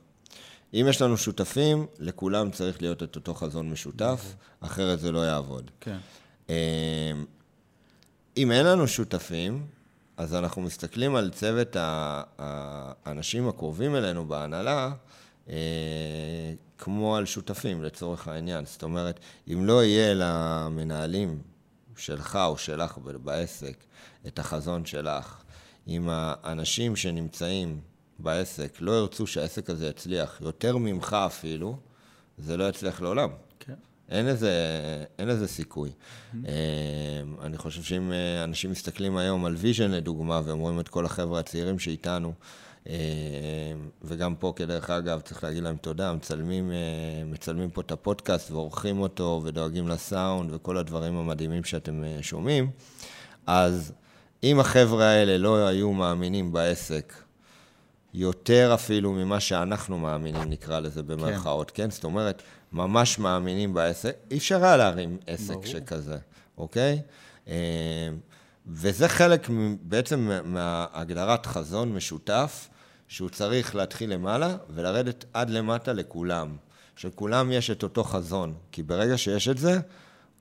[0.73, 5.71] אם יש לנו שותפים, לכולם צריך להיות את אותו חזון משותף, אחרת זה לא יעבוד.
[5.79, 5.97] כן.
[6.49, 7.11] אה,
[8.37, 9.65] אם אין לנו שותפים,
[10.17, 14.91] אז אנחנו מסתכלים על צוות האנשים הקרובים אלינו בהנהלה,
[15.49, 15.55] אה,
[16.77, 18.65] כמו על שותפים לצורך העניין.
[18.65, 21.41] זאת אומרת, אם לא יהיה למנהלים
[21.97, 23.83] שלך או שלך בעסק
[24.27, 25.43] את החזון שלך,
[25.87, 27.79] אם האנשים שנמצאים
[28.19, 31.77] בעסק לא ירצו שהעסק הזה יצליח יותר ממך אפילו,
[32.37, 33.29] זה לא יצליח לעולם.
[34.11, 34.53] אין לזה,
[35.19, 35.89] אין לזה סיכוי.
[35.89, 36.35] Mm-hmm.
[37.41, 41.39] אני חושב שאם אה, אנשים מסתכלים היום על ויז'ן לדוגמה, והם רואים את כל החבר'ה
[41.39, 42.33] הצעירים שאיתנו,
[44.03, 46.71] וגם פה, כדרך אגב, צריך להגיד להם תודה, מצלמים,
[47.25, 52.69] מצלמים פה את הפודקאסט ועורכים אותו, ודואגים לסאונד וכל הדברים המדהימים שאתם שומעים,
[53.47, 53.93] אז
[54.43, 57.13] אם החבר'ה האלה לא היו מאמינים בעסק,
[58.13, 61.83] יותר אפילו ממה שאנחנו מאמינים, נקרא לזה במרכאות, כן?
[61.83, 61.91] כן?
[61.91, 62.41] זאת אומרת,
[62.71, 65.65] ממש מאמינים בעסק, אי אפשר היה להרים עסק ברור.
[65.65, 66.17] שכזה,
[66.57, 67.01] אוקיי?
[68.67, 69.49] אה, וזה חלק
[69.81, 72.69] בעצם מהגדרת חזון משותף,
[73.07, 76.55] שהוא צריך להתחיל למעלה ולרדת עד למטה לכולם.
[76.95, 79.79] שכולם יש את אותו חזון, כי ברגע שיש את זה,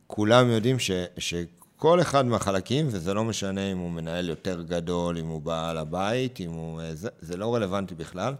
[0.06, 5.26] כולם יודעים ש, שכל אחד מהחלקים, וזה לא משנה אם הוא מנהל יותר גדול, אם
[5.26, 6.80] הוא בעל הבית, אם הוא...
[6.92, 8.34] זה, זה לא רלוונטי בכלל,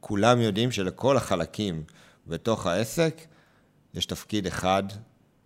[0.00, 1.82] כולם יודעים שלכל החלקים
[2.26, 3.20] בתוך העסק
[3.94, 4.82] יש תפקיד אחד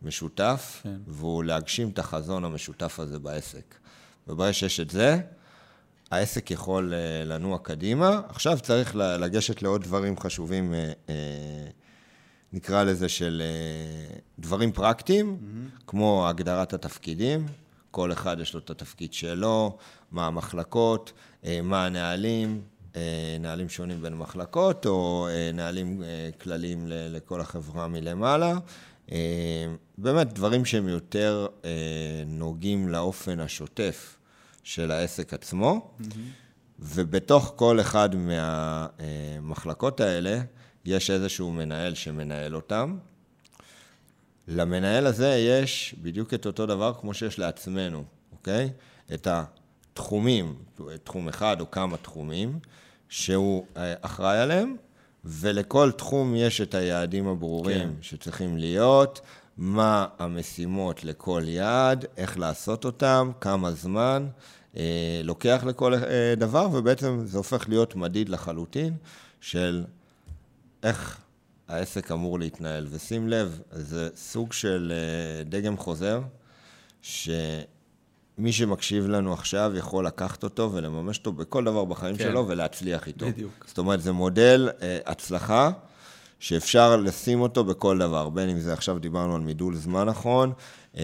[0.03, 0.97] משותף, כן.
[1.07, 3.75] והוא להגשים את החזון המשותף הזה בעסק.
[4.29, 5.21] וברגע שיש את זה,
[6.11, 8.21] העסק יכול אה, לנוע קדימה.
[8.29, 11.15] עכשיו צריך לגשת לעוד דברים חשובים, אה, אה,
[12.53, 13.43] נקרא לזה של
[14.39, 15.83] דברים פרקטיים, mm-hmm.
[15.87, 17.47] כמו הגדרת התפקידים.
[17.91, 19.77] כל אחד יש לו את התפקיד שלו,
[20.11, 21.13] מה המחלקות,
[21.63, 22.63] מה הנהלים,
[23.41, 26.03] נהלים שונים בין מחלקות, או נהלים
[26.41, 28.55] כלליים לכל החברה מלמעלה.
[29.99, 31.47] באמת, דברים שהם יותר
[32.27, 34.17] נוגעים לאופן השוטף
[34.65, 36.05] של העסק עצמו, mm-hmm.
[36.79, 40.41] ובתוך כל אחד מהמחלקות האלה,
[40.85, 42.99] יש איזשהו מנהל שמנהל אותם.
[44.49, 48.71] למנהל הזה יש בדיוק את אותו דבר כמו שיש לעצמנו, אוקיי?
[49.15, 49.29] את
[49.95, 50.55] תחומים,
[51.05, 52.59] תחום אחד או כמה תחומים,
[53.09, 54.77] שהוא אה, אחראי עליהם,
[55.25, 58.03] ולכל תחום יש את היעדים הברורים כן.
[58.03, 59.21] שצריכים להיות,
[59.57, 64.27] מה המשימות לכל יעד, איך לעשות אותם, כמה זמן
[64.77, 68.97] אה, לוקח לכל אה, דבר, ובעצם זה הופך להיות מדיד לחלוטין
[69.41, 69.85] של
[70.83, 71.21] איך
[71.69, 72.87] העסק אמור להתנהל.
[72.91, 76.21] ושים לב, זה סוג של אה, דגם חוזר,
[78.41, 82.25] שמי שמקשיב לנו עכשיו יכול לקחת אותו ולממש אותו בכל דבר בחיים כן.
[82.25, 83.27] שלו ולהצליח איתו.
[83.27, 83.65] בדיוק.
[83.67, 85.71] זאת אומרת, זה מודל אה, הצלחה.
[86.39, 90.53] שאפשר לשים אותו בכל דבר, בין אם זה עכשיו דיברנו על מידול זמן נכון,
[90.97, 91.03] אה,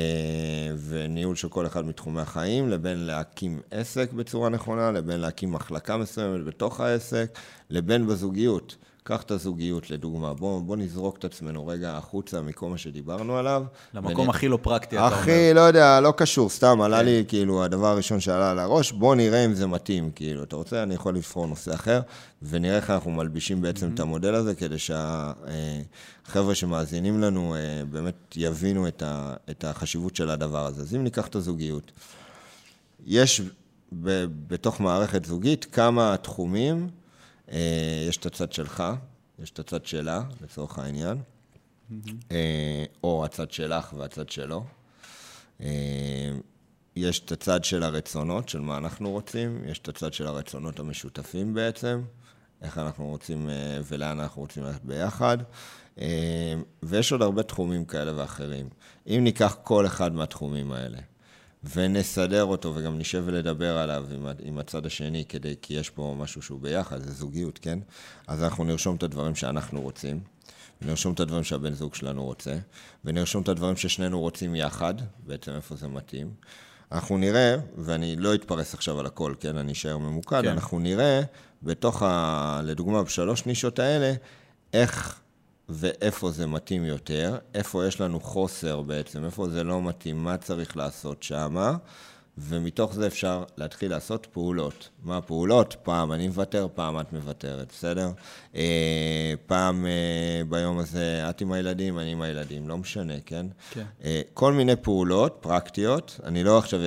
[0.89, 6.45] וניהול של כל אחד מתחומי החיים, לבין להקים עסק בצורה נכונה, לבין להקים מחלקה מסוימת
[6.45, 7.39] בתוך העסק,
[7.71, 8.77] לבין בזוגיות.
[9.07, 13.65] קח את הזוגיות לדוגמה, בוא, בוא נזרוק את עצמנו רגע החוצה מכל מה שדיברנו עליו.
[13.95, 14.31] למקום ונ...
[14.31, 15.17] הכי לא פרקטי, אתה אומר.
[15.17, 17.05] הכי, לא יודע, לא קשור, סתם, עלה כן.
[17.05, 20.83] לי כאילו הדבר הראשון שעלה על הראש, בוא נראה אם זה מתאים, כאילו, אתה רוצה,
[20.83, 22.01] אני יכול לבחור נושא אחר,
[22.43, 23.95] ונראה איך אנחנו מלבישים בעצם mm-hmm.
[23.95, 30.31] את המודל הזה, כדי שהחבר'ה שמאזינים לנו אה, באמת יבינו את, ה, את החשיבות של
[30.31, 30.83] הדבר הזה.
[30.83, 31.93] אז אם ניקח את הזוגיות,
[33.07, 33.43] יש
[34.03, 37.06] ב, בתוך מערכת זוגית כמה תחומים, אה,
[38.09, 38.85] יש את הצד שלך,
[39.39, 41.19] יש את הצד שלה, לצורך העניין,
[42.31, 44.65] אה, או הצד שלך והצד שלו.
[45.61, 46.33] אה,
[46.97, 51.55] יש את הצד של הרצונות, של מה אנחנו רוצים, יש את הצד של הרצונות המשותפים
[51.55, 52.03] בעצם,
[52.63, 53.51] איך אנחנו רוצים
[53.85, 55.39] ולאן אנחנו רוצים ללכת ביחד,
[56.83, 58.69] ויש עוד הרבה תחומים כאלה ואחרים.
[59.07, 60.99] אם ניקח כל אחד מהתחומים האלה,
[61.65, 66.43] ונסדר אותו, וגם נשב ולדבר עליו עם, עם הצד השני, כדי, כי יש פה משהו
[66.43, 67.79] שהוא ביחד, זה זוגיות, כן?
[68.27, 70.21] אז אנחנו נרשום את הדברים שאנחנו רוצים,
[70.83, 72.57] נרשום את הדברים שהבן זוג שלנו רוצה,
[73.05, 74.95] ונרשום את הדברים ששנינו רוצים יחד,
[75.27, 76.31] בעצם איפה זה מתאים.
[76.93, 79.57] אנחנו נראה, ואני לא אתפרס עכשיו על הכל, כן?
[79.57, 80.49] אני אשאר ממוקד, כן.
[80.49, 81.21] אנחנו נראה
[81.63, 84.13] בתוך, ה, לדוגמה, בשלוש נישות האלה,
[84.73, 85.21] איך
[85.69, 90.77] ואיפה זה מתאים יותר, איפה יש לנו חוסר בעצם, איפה זה לא מתאים, מה צריך
[90.77, 91.77] לעשות שמה,
[92.39, 94.89] ומתוך זה אפשר להתחיל לעשות פעולות.
[95.03, 95.77] מה הפעולות?
[95.83, 98.11] פעם אני מוותר, פעם את מוותרת, בסדר?
[98.57, 103.47] אה, פעם אה, ביום הזה את עם הילדים, אני עם הילדים, לא משנה, כן?
[103.71, 103.85] כן.
[104.05, 106.81] אה, כל מיני פעולות פרקטיות, אני לא עכשיו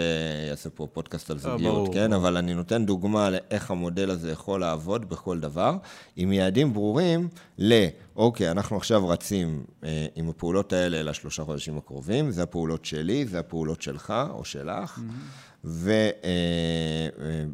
[0.51, 2.09] אעשה פה פודקאסט על זוגיות, ברור, כן?
[2.09, 2.21] ברור.
[2.21, 5.75] אבל אני נותן דוגמה לאיך המודל הזה יכול לעבוד בכל דבר,
[6.15, 7.85] עם יעדים ברורים ל...
[8.15, 13.39] אוקיי, אנחנו עכשיו רצים אה, עם הפעולות האלה לשלושה חודשים הקרובים, זה הפעולות שלי, זה
[13.39, 15.48] הפעולות שלך או שלך, mm-hmm.
[15.63, 15.93] ובעוד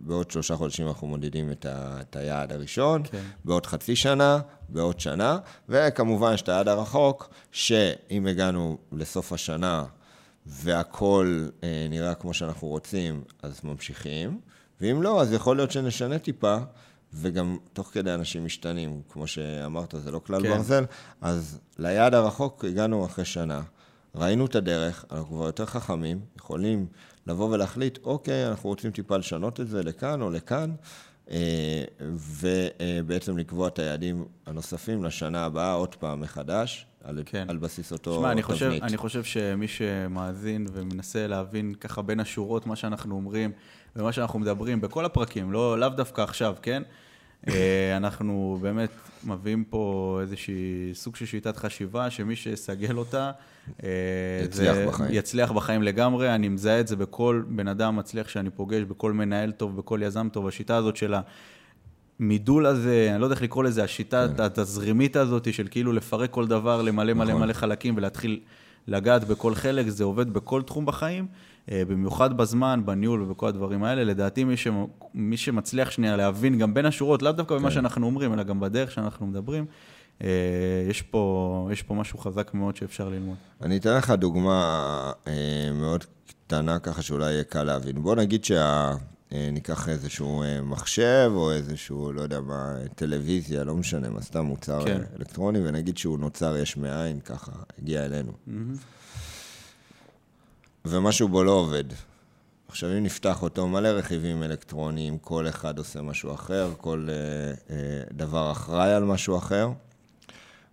[0.10, 3.22] אה, אה, שלושה חודשים אנחנו מודדים את, ה, את היעד הראשון, כן.
[3.46, 4.40] בעוד חצי שנה,
[4.70, 5.38] בעוד שנה,
[5.70, 9.84] וכמובן יש את היעד הרחוק, שאם הגענו לסוף השנה
[10.46, 14.40] והכול אה, נראה כמו שאנחנו רוצים, אז ממשיכים,
[14.82, 16.58] ואם לא, אז יכול להיות שנשנה טיפה.
[17.18, 20.50] וגם תוך כדי אנשים משתנים, כמו שאמרת, זה לא כלל כן.
[20.50, 20.86] ברזל,
[21.22, 23.62] אז ליעד הרחוק הגענו אחרי שנה,
[24.16, 26.88] ראינו את הדרך, אנחנו כבר יותר חכמים, יכולים
[27.28, 30.72] לבוא ולהחליט, אוקיי, אנחנו רוצים טיפה לשנות את זה לכאן או לכאן,
[31.32, 37.46] אה, ובעצם לקבוע את היעדים הנוספים לשנה הבאה עוד פעם מחדש, על, כן.
[37.50, 42.68] על בסיס אותו שמה, אני חושב, אני חושב שמי שמאזין ומנסה להבין ככה בין השורות
[42.68, 43.52] מה שאנחנו אומרים
[43.96, 46.84] ומה שאנחנו מדברים בכל הפרקים, לא, לאו דווקא עכשיו, כן?
[47.48, 48.90] אה, אנחנו באמת
[49.24, 53.32] מביאים פה איזושהי סוג של שיטת חשיבה, שמי שיסגל אותה,
[53.84, 53.90] אה,
[54.44, 55.10] יצליח בחיים.
[55.14, 56.36] יצליח בחיים לגמרי.
[56.36, 60.28] אני מזהה את זה בכל בן אדם מצליח שאני פוגש, בכל מנהל טוב, בכל יזם
[60.32, 60.48] טוב.
[60.48, 61.14] השיטה הזאת של
[62.20, 64.44] המידול הזה, אני לא יודע איך לקרוא לזה, השיטה כן.
[64.44, 67.42] התזרימית הזאת של כאילו לפרק כל דבר למלא מלא נכון.
[67.42, 68.40] מלא חלקים ולהתחיל
[68.88, 71.28] לגעת בכל חלק, זה עובד בכל תחום בחיים.
[71.72, 74.04] אה, במיוחד בזמן, בניהול ובכל הדברים האלה.
[74.04, 74.68] לדעתי, מי, ש...
[75.14, 77.62] מי שמצליח שנייה להבין גם בין השורות, לאו דווקא כן.
[77.62, 79.66] במה שאנחנו אומרים, אלא גם בדרך שאנחנו מדברים,
[80.24, 80.28] אה,
[80.90, 83.36] יש פה, יש פה משהו חזק מאוד שאפשר ללמוד.
[83.62, 88.04] אני אתן לך דוגמה אה, מאוד קטנה, ככה שאולי יהיה קל להבין.
[88.04, 88.92] בוא נגיד שה...
[89.52, 95.02] ניקח איזשהו מחשב או איזשהו, לא יודע מה, טלוויזיה, לא משנה מה, סתם מוצר כן.
[95.20, 98.32] אלקטרוני, ונגיד שהוא נוצר יש מאין, ככה, הגיע אלינו.
[98.32, 98.52] Mm-hmm.
[100.86, 101.84] ומשהו בו לא עובד.
[102.68, 108.04] עכשיו, אם נפתח אותו, מלא רכיבים אלקטרוניים, כל אחד עושה משהו אחר, כל אה, אה,
[108.12, 109.70] דבר אחראי על משהו אחר,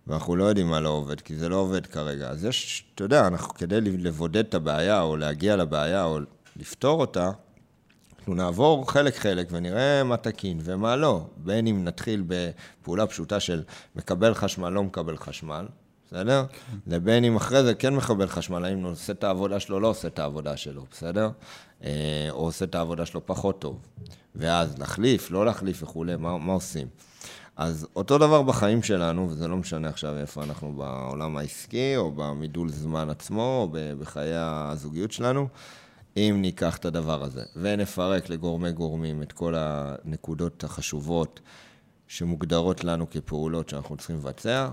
[0.07, 2.29] ואנחנו לא יודעים מה לא עובד, כי זה לא עובד כרגע.
[2.29, 6.19] אז יש, אתה יודע, אנחנו כדי לבודד את הבעיה, או להגיע לבעיה, או
[6.55, 7.31] לפתור אותה,
[8.23, 11.25] אנחנו נעבור חלק-חלק ונראה מה תקין ומה לא.
[11.37, 13.63] בין אם נתחיל בפעולה פשוטה של
[13.95, 15.65] מקבל חשמל, לא מקבל חשמל,
[16.13, 16.45] בסדר?
[16.87, 20.07] לבין אם אחרי זה כן מחבל חשמל, האם הוא עושה את העבודה שלו, לא עושה
[20.07, 21.29] את העבודה שלו, בסדר?
[21.83, 23.79] אה, או עושה את העבודה שלו פחות טוב.
[24.35, 26.87] ואז להחליף, לא להחליף וכולי, מה, מה עושים?
[27.55, 32.69] אז אותו דבר בחיים שלנו, וזה לא משנה עכשיו איפה אנחנו בעולם העסקי, או במידול
[32.69, 35.47] זמן עצמו, או בחיי הזוגיות שלנו,
[36.17, 41.39] אם ניקח את הדבר הזה ונפרק לגורמי גורמים את כל הנקודות החשובות
[42.07, 44.69] שמוגדרות לנו כפעולות שאנחנו צריכים לבצע,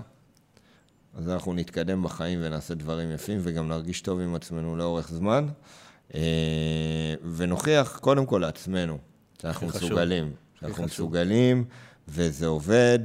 [1.17, 5.47] אז אנחנו נתקדם בחיים ונעשה דברים יפים וגם נרגיש טוב עם עצמנו לאורך זמן,
[6.15, 8.97] אה, ונוכיח קודם כל לעצמנו
[9.41, 11.65] שאנחנו מסוגלים, שאנחנו מסוגלים
[12.07, 12.99] וזה עובד,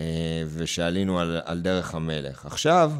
[0.00, 2.46] אה, ושעלינו על, על דרך המלך.
[2.46, 2.92] עכשיו,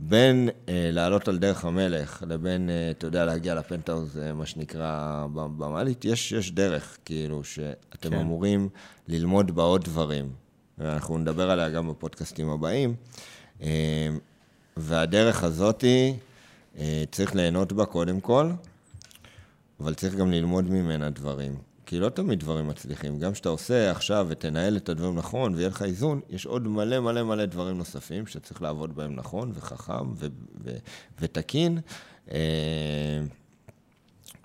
[0.00, 5.26] בין אה, לעלות על דרך המלך לבין, אה, אתה יודע, להגיע לפנטהאוז, אה, מה שנקרא,
[5.32, 8.16] במעלית, יש, יש דרך, כאילו, שאתם כן.
[8.18, 8.68] אמורים
[9.08, 10.30] ללמוד בה עוד דברים.
[10.78, 12.94] ואנחנו נדבר עליה גם בפודקאסטים הבאים.
[13.62, 14.08] אה,
[14.76, 16.16] והדרך הזאתי,
[16.78, 18.50] אה, צריך ליהנות בה קודם כל,
[19.80, 21.56] אבל צריך גם ללמוד ממנה דברים.
[21.86, 23.18] כי לא תמיד דברים מצליחים.
[23.18, 27.22] גם כשאתה עושה עכשיו ותנהל את הדברים נכון ויהיה לך איזון, יש עוד מלא מלא
[27.22, 30.26] מלא דברים נוספים שצריך לעבוד בהם נכון וחכם ו-
[30.64, 30.76] ו-
[31.20, 31.78] ותקין,
[32.30, 33.20] אה,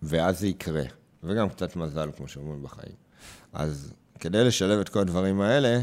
[0.03, 0.83] ואז זה יקרה.
[1.23, 2.95] וגם קצת מזל, כמו שאומרים בחיים.
[3.53, 5.81] אז כדי לשלב את כל הדברים האלה,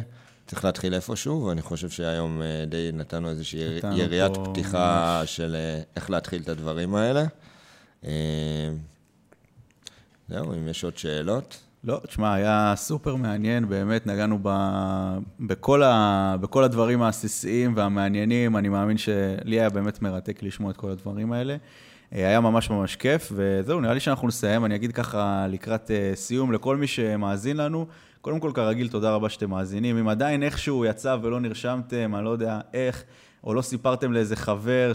[0.48, 3.60] צריך להתחיל איפשהו, ואני חושב שהיום אה, די נתנו איזושהי
[3.92, 5.36] יריית פתיחה ממש.
[5.36, 7.24] של אה, איך להתחיל את הדברים האלה.
[10.28, 11.60] זהו, אם יש עוד שאלות.
[11.84, 14.48] לא, תשמע, היה סופר מעניין, באמת נגענו ב...
[15.40, 16.36] בכל, ה...
[16.40, 21.56] בכל הדברים העסיסיים והמעניינים, אני מאמין שלי היה באמת מרתק לשמוע את כל הדברים האלה.
[22.12, 24.64] אה, היה ממש ממש כיף, וזהו, נראה לי שאנחנו נסיים.
[24.64, 27.86] אני אגיד ככה לקראת אה, סיום לכל מי שמאזין לנו,
[28.20, 29.98] קודם כל, כרגיל, תודה רבה שאתם מאזינים.
[29.98, 33.04] אם עדיין איכשהו יצא ולא נרשמתם, אני לא יודע איך,
[33.44, 34.92] או לא סיפרתם לאיזה חבר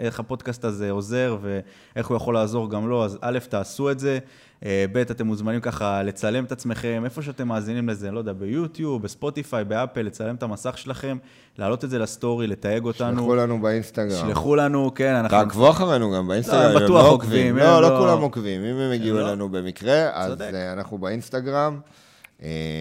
[0.00, 4.18] איך הפודקאסט הזה עוזר ואיך הוא יכול לעזור גם לו, אז א', תעשו את זה.
[4.64, 9.02] אה, ב', אתם מוזמנים ככה לצלם את עצמכם, איפה שאתם מאזינים לזה, לא יודע, ביוטיוב,
[9.02, 11.16] בספוטיפיי, באפל, לצלם את המסך שלכם,
[11.58, 13.16] להעלות את זה לסטורי, לתייג אותנו.
[13.16, 14.28] שלחו לנו באינסטגרם.
[14.28, 15.38] שלחו לנו, כן, אנחנו...
[15.38, 17.56] תעקבו אחרינו גם באינסטגרם, לא, בטוח עוקבים.
[17.56, 21.80] לא, לא, לא כולם עוקבים, אם הם הגיעו אלינו במקרה, אז אה, אנחנו באינסטגרם.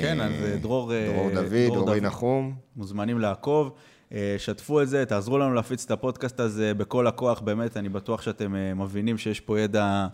[0.01, 0.32] כן, אז
[0.62, 0.91] דרור...
[1.14, 2.55] דרור דוד, דרורי נחום.
[2.76, 3.72] מוזמנים לעקוב.
[4.38, 8.80] שתפו את זה, תעזרו לנו להפיץ את הפודקאסט הזה בכל הכוח, באמת, אני בטוח שאתם
[8.80, 10.07] מבינים שיש פה ידע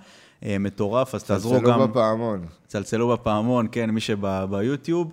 [0.43, 1.59] אה, מטורף, אז תעזרו גם...
[1.63, 2.45] צלצלו בפעמון.
[2.67, 5.11] צלצלו בפעמון, כן, מי שביוטיוב.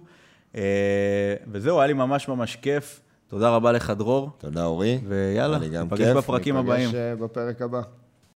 [0.57, 3.01] אה, וזהו, היה לי ממש ממש כיף.
[3.29, 4.31] תודה רבה לך, דרור.
[4.39, 5.01] תודה, אורי.
[5.09, 6.87] ויאללה, ניפגש בפרקים הבאים.
[6.87, 7.81] ניפגש בפרק הבא.